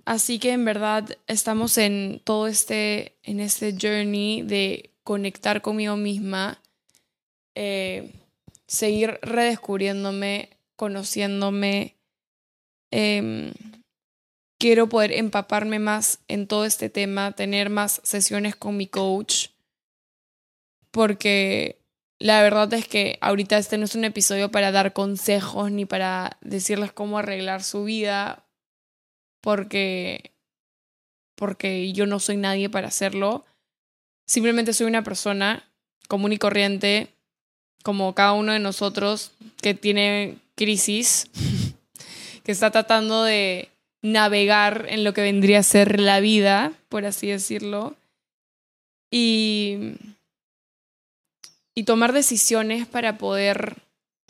Así 0.05 0.39
que 0.39 0.53
en 0.53 0.65
verdad 0.65 1.17
estamos 1.27 1.79
en 1.79 2.21
todo 2.25 2.49
este, 2.49 3.17
en 3.23 3.41
este 3.41 3.75
journey 3.81 4.43
de 4.43 4.91
conectar 5.05 5.63
conmigo 5.63 5.97
misma, 5.97 6.61
eh, 7.55 8.13
seguir 8.67 9.19
redescubriéndome, 9.23 10.51
conociéndome. 10.77 11.97
Em, 12.91 13.53
quiero 14.59 14.89
poder 14.89 15.13
empaparme 15.13 15.79
más 15.79 16.19
en 16.29 16.47
todo 16.47 16.65
este 16.65 16.89
tema, 16.91 17.33
tener 17.33 17.71
más 17.71 18.01
sesiones 18.03 18.57
con 18.57 18.77
mi 18.77 18.89
coach, 18.89 19.49
porque 20.91 21.79
la 22.19 22.43
verdad 22.43 22.73
es 22.75 22.89
que 22.89 23.19
ahorita 23.21 23.57
este 23.57 23.79
no 23.79 23.85
es 23.85 23.95
un 23.95 24.05
episodio 24.05 24.51
para 24.51 24.73
dar 24.73 24.93
consejos 24.93 25.71
ni 25.71 25.85
para 25.85 26.39
decirles 26.41 26.93
cómo 26.93 27.19
arreglar 27.19 27.63
su 27.63 27.85
vida 27.85 28.45
porque, 29.43 30.31
porque 31.35 31.93
yo 31.93 32.07
no 32.07 32.19
soy 32.19 32.39
nadie 32.39 32.71
para 32.71 32.89
hacerlo. 32.89 33.45
Simplemente 34.25 34.73
soy 34.73 34.87
una 34.87 35.05
persona 35.05 35.69
común 36.09 36.33
y 36.33 36.39
corriente, 36.39 37.09
como 37.83 38.15
cada 38.15 38.33
uno 38.33 38.53
de 38.53 38.61
nosotros, 38.61 39.33
que 39.61 39.75
tiene 39.75 40.39
crisis, 40.55 41.29
que 42.45 42.53
está 42.53 42.71
tratando 42.71 43.25
de 43.25 43.69
navegar 44.01 44.87
en 44.89 45.05
lo 45.05 45.13
que 45.13 45.23
vendría 45.23 45.59
a 45.59 45.65
ser 45.65 46.01
la 46.01 46.21
vida, 46.21 46.73
por 46.89 47.05
así 47.05 47.27
decirlo, 47.27 47.97
y, 49.11 49.95
y 51.75 51.85
tomar 51.85 52.13
decisiones 52.13 52.87
para 52.87 53.19
poder 53.19 53.77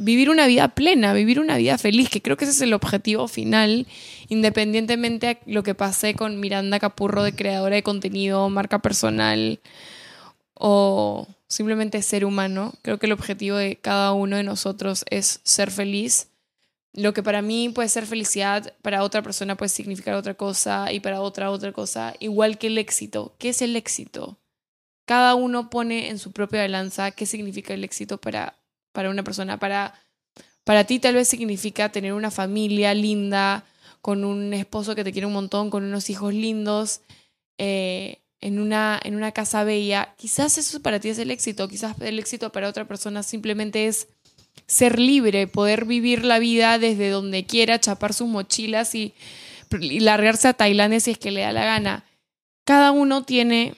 vivir 0.03 0.31
una 0.31 0.47
vida 0.47 0.69
plena, 0.69 1.13
vivir 1.13 1.41
una 1.41 1.57
vida 1.57 1.79
feliz, 1.79 2.11
que 2.11 2.23
creo 2.23 2.37
que 2.37 2.45
ese 2.45 2.53
es 2.53 2.61
el 2.61 2.73
objetivo 2.73 3.29
final, 3.29 3.87
independientemente 4.29 5.27
de 5.27 5.39
lo 5.47 5.63
que 5.63 5.75
pase 5.75 6.15
con 6.15 6.41
Miranda 6.41 6.79
Capurro 6.81 7.23
de 7.23 7.35
creadora 7.35 7.77
de 7.77 7.83
contenido, 7.83 8.49
marca 8.51 8.81
personal 8.81 9.61
o 10.55 11.27
simplemente 11.49 12.03
ser 12.03 12.25
humano. 12.25 12.75
Creo 12.83 12.99
que 12.99 13.07
el 13.07 13.13
objetivo 13.13 13.57
de 13.57 13.77
cada 13.77 14.13
uno 14.13 14.37
de 14.37 14.43
nosotros 14.43 15.05
es 15.11 15.41
ser 15.43 15.71
feliz. 15.71 16.29
Lo 16.95 17.15
que 17.15 17.23
para 17.23 17.41
mí 17.41 17.71
puede 17.71 17.89
ser 17.89 18.07
felicidad, 18.07 18.75
para 18.83 19.03
otra 19.03 19.23
persona 19.23 19.57
puede 19.57 19.71
significar 19.71 20.15
otra 20.15 20.35
cosa 20.35 20.93
y 20.93 21.01
para 21.01 21.21
otra 21.21 21.51
otra 21.51 21.73
cosa, 21.73 22.15
igual 22.21 22.59
que 22.59 22.67
el 22.67 22.79
éxito. 22.79 23.35
¿Qué 23.39 23.49
es 23.51 23.63
el 23.63 23.77
éxito? 23.77 24.39
Cada 25.07 25.35
uno 25.35 25.71
pone 25.71 26.11
en 26.11 26.19
su 26.19 26.33
propia 26.33 26.61
balanza 26.61 27.11
qué 27.11 27.27
significa 27.27 27.75
el 27.75 27.83
éxito 27.83 28.19
para 28.19 28.55
para 28.93 29.11
una 29.11 29.25
persona. 29.25 29.59
Para, 29.59 29.95
para 30.65 30.85
ti 30.85 30.99
tal 30.99 31.15
vez 31.15 31.29
significa 31.29 31.91
tener 31.91 32.13
una 32.13 32.31
familia 32.31 32.95
linda, 32.95 33.65
con 34.03 34.25
un 34.25 34.53
esposo 34.53 34.95
que 34.95 35.05
te 35.05 35.13
quiere 35.13 35.27
un 35.27 35.33
montón, 35.33 35.71
con 35.71 35.85
unos 35.85 36.11
hijos 36.11 36.35
lindos, 36.35 37.01
eh, 37.57 38.19
en, 38.41 38.59
una, 38.59 39.01
en 39.03 39.15
una 39.15 39.33
casa 39.33 39.65
bella. 39.65 40.15
Quizás 40.19 40.59
eso 40.59 40.83
para 40.83 41.01
ti 41.01 41.09
es 41.09 41.19
el 41.19 41.31
éxito, 41.31 41.69
quizás 41.69 41.99
el 42.01 42.19
éxito 42.19 42.51
para 42.51 42.69
otra 42.69 42.87
persona 42.87 43.23
simplemente 43.23 43.87
es 43.87 44.09
ser 44.67 44.99
libre, 44.99 45.47
poder 45.47 45.85
vivir 45.85 46.25
la 46.25 46.41
vida 46.41 46.79
desde 46.79 47.11
donde 47.11 47.47
quiera, 47.47 47.81
chapar 47.81 48.13
sus 48.13 48.29
mochilas 48.29 48.95
y, 48.97 49.15
y 49.71 50.01
largarse 50.01 50.49
a 50.49 50.55
Tailandia 50.55 50.99
si 50.99 51.13
es 51.13 51.19
que 51.19 51.31
le 51.31 51.43
da 51.43 51.53
la 51.53 51.65
gana. 51.65 52.05
Cada 52.65 52.91
uno 52.91 53.23
tiene 53.25 53.75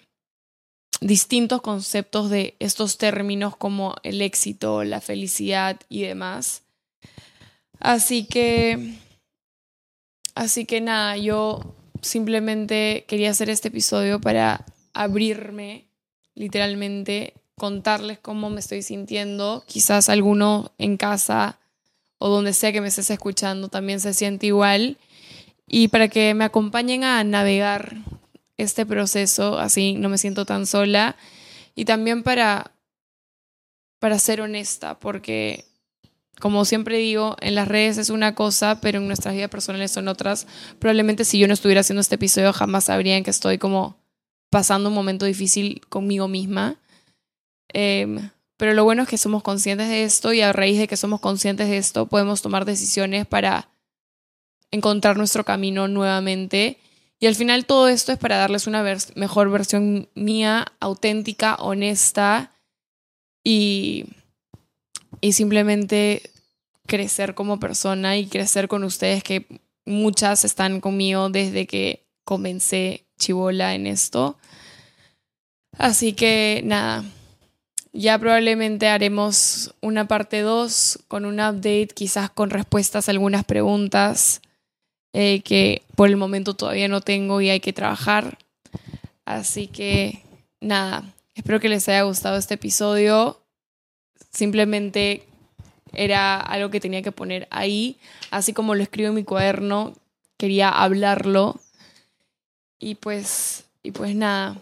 distintos 1.01 1.61
conceptos 1.63 2.31
de 2.31 2.57
estos 2.59 2.99
términos 2.99 3.57
como 3.57 3.95
el 4.03 4.23
éxito, 4.23 4.85
la 4.85 5.01
felicidad 5.01 5.81
y 5.89 6.03
demás. 6.03 6.63
Así 7.81 8.25
que, 8.25 8.95
así 10.35 10.65
que 10.65 10.81
nada, 10.81 11.17
yo 11.17 11.75
simplemente 12.01 13.05
quería 13.09 13.31
hacer 13.31 13.51
este 13.51 13.69
episodio 13.69 14.21
para 14.21 14.65
abrirme, 14.93 15.87
literalmente, 16.35 17.35
contarles 17.57 18.19
cómo 18.19 18.51
me 18.51 18.61
estoy 18.61 18.83
sintiendo. 18.83 19.65
Quizás 19.67 20.09
alguno 20.09 20.73
en 20.79 20.97
casa 20.97 21.59
o 22.19 22.29
donde 22.29 22.53
sea 22.53 22.73
que 22.73 22.81
me 22.81 22.89
estés 22.89 23.11
escuchando 23.11 23.69
también 23.69 24.01
se 24.01 24.15
siente 24.15 24.47
igual. 24.47 24.99
Y 25.67 25.89
para 25.89 26.09
que 26.09 26.35
me 26.35 26.45
acompañen 26.45 27.05
a 27.05 27.25
navegar 27.25 27.97
este 28.57 28.87
proceso, 28.87 29.59
así 29.59 29.95
no 29.95 30.09
me 30.09 30.19
siento 30.19 30.45
tan 30.45 30.67
sola. 30.67 31.17
Y 31.75 31.85
también 31.85 32.23
para, 32.23 32.73
para 33.99 34.19
ser 34.19 34.41
honesta, 34.41 34.99
porque 34.99 35.65
como 36.41 36.65
siempre 36.65 36.99
digo, 36.99 37.37
en 37.41 37.55
las 37.55 37.69
redes 37.69 37.99
es 37.99 38.11
una 38.11 38.35
cosa, 38.35 38.81
pero 38.81 38.99
en 38.99 39.07
nuestras 39.07 39.35
vidas 39.35 39.51
personales 39.51 39.91
son 39.91 40.09
otras. 40.09 40.47
Probablemente 40.79 41.25
si 41.25 41.39
yo 41.39 41.47
no 41.47 41.55
estuviera 41.55 41.81
haciendo 41.81 42.01
este 42.01 42.17
episodio 42.17 42.53
jamás 42.53 42.85
sabrían 42.85 43.23
que 43.23 43.31
estoy 43.31 43.59
como 43.59 43.99
pasando 44.51 44.89
un 44.89 44.95
momento 44.95 45.27
difícil 45.27 45.81
conmigo 45.89 46.29
misma. 46.29 46.77
Em, 47.73 48.31
pero 48.57 48.75
lo 48.75 48.85
bueno 48.85 49.03
es 49.03 49.09
que 49.09 49.19
somos 49.19 49.43
conscientes 49.43 49.89
de 49.89 50.05
esto 50.05 50.33
y 50.33 50.41
a 50.41 50.53
raíz 50.53 50.79
de 50.79 50.89
que 50.89 50.97
somos 50.97 51.21
conscientes 51.21 51.69
de 51.69 51.77
esto 51.77 52.07
podemos 52.07 52.43
tomar 52.43 52.65
decisiones 52.65 53.27
para 53.27 53.69
encontrar 54.71 55.17
nuestro 55.17 55.45
camino 55.45 55.89
nuevamente 55.89 56.79
y 57.21 57.27
al 57.27 57.35
final 57.35 57.67
todo 57.67 57.89
esto 57.89 58.13
es 58.13 58.19
para 58.19 58.37
darles 58.37 58.67
una 58.67 58.85
mejor 59.15 59.51
versión 59.51 60.09
mía, 60.15 60.67
auténtica, 60.81 61.55
honesta 61.57 62.53
y, 63.43 64.07
y 65.21 65.33
simplemente 65.33 66.23
crecer 66.87 67.35
como 67.35 67.59
persona 67.59 68.17
y 68.17 68.27
crecer 68.27 68.69
con 68.69 68.85
ustedes 68.85 69.23
que 69.23 69.47
muchas 69.87 70.45
están 70.45 70.81
conmigo 70.81 71.31
desde 71.31 71.67
que 71.67 72.05
comencé 72.25 73.07
chivola 73.19 73.75
en 73.75 73.87
esto. 73.87 74.37
Así 75.79 76.13
que 76.13 76.63
nada, 76.65 77.05
ya 77.93 78.19
probablemente 78.19 78.89
haremos 78.89 79.75
una 79.81 80.07
parte 80.07 80.41
2 80.41 81.01
con 81.09 81.25
un 81.25 81.35
update, 81.35 81.89
quizás 81.95 82.31
con 82.31 82.51
respuestas 82.51 83.09
a 83.09 83.13
algunas 83.13 83.45
preguntas. 83.45 84.41
Eh, 85.17 85.43
que 85.43 85.83
por 85.95 86.09
el 86.09 86.17
momento 86.17 86.55
todavía 86.55 86.89
no 86.89 87.01
tengo 87.01 87.41
y 87.41 87.49
hay 87.49 87.61
que 87.61 87.73
trabajar. 87.73 88.37
Así 89.25 89.69
que 89.69 90.23
nada, 90.61 91.05
espero 91.37 91.61
que 91.61 91.69
les 91.69 91.89
haya 91.89 92.03
gustado 92.03 92.37
este 92.37 92.55
episodio. 92.55 93.41
Simplemente 94.33 95.23
era 95.93 96.41
algo 96.41 96.71
que 96.71 96.81
tenía 96.81 97.03
que 97.03 97.13
poner 97.13 97.47
ahí, 97.53 97.97
así 98.33 98.53
como 98.53 98.75
lo 98.75 98.83
escribo 98.83 99.11
en 99.11 99.15
mi 99.15 99.23
cuaderno, 99.23 99.95
quería 100.37 100.69
hablarlo. 100.69 101.61
Y 102.81 102.97
pues, 102.97 103.67
y 103.85 103.93
pues 103.93 104.17
nada, 104.17 104.57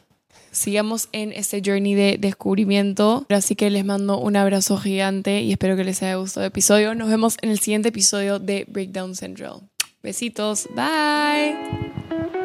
sigamos 0.51 1.09
en 1.13 1.33
este 1.33 1.63
journey 1.65 1.95
de 1.95 2.19
descubrimiento. 2.21 3.25
Así 3.31 3.57
que 3.57 3.71
les 3.71 3.87
mando 3.87 4.19
un 4.19 4.37
abrazo 4.37 4.77
gigante 4.77 5.41
y 5.41 5.53
espero 5.53 5.77
que 5.77 5.85
les 5.85 6.03
haya 6.03 6.17
gustado 6.17 6.45
el 6.45 6.51
episodio. 6.51 6.95
Nos 6.95 7.09
vemos 7.09 7.39
en 7.41 7.51
el 7.51 7.59
siguiente 7.59 7.89
episodio 7.89 8.39
de 8.39 8.67
Breakdown 8.69 9.17
Central. 9.17 9.72
Besitos, 10.03 10.69
bye. 10.75 12.42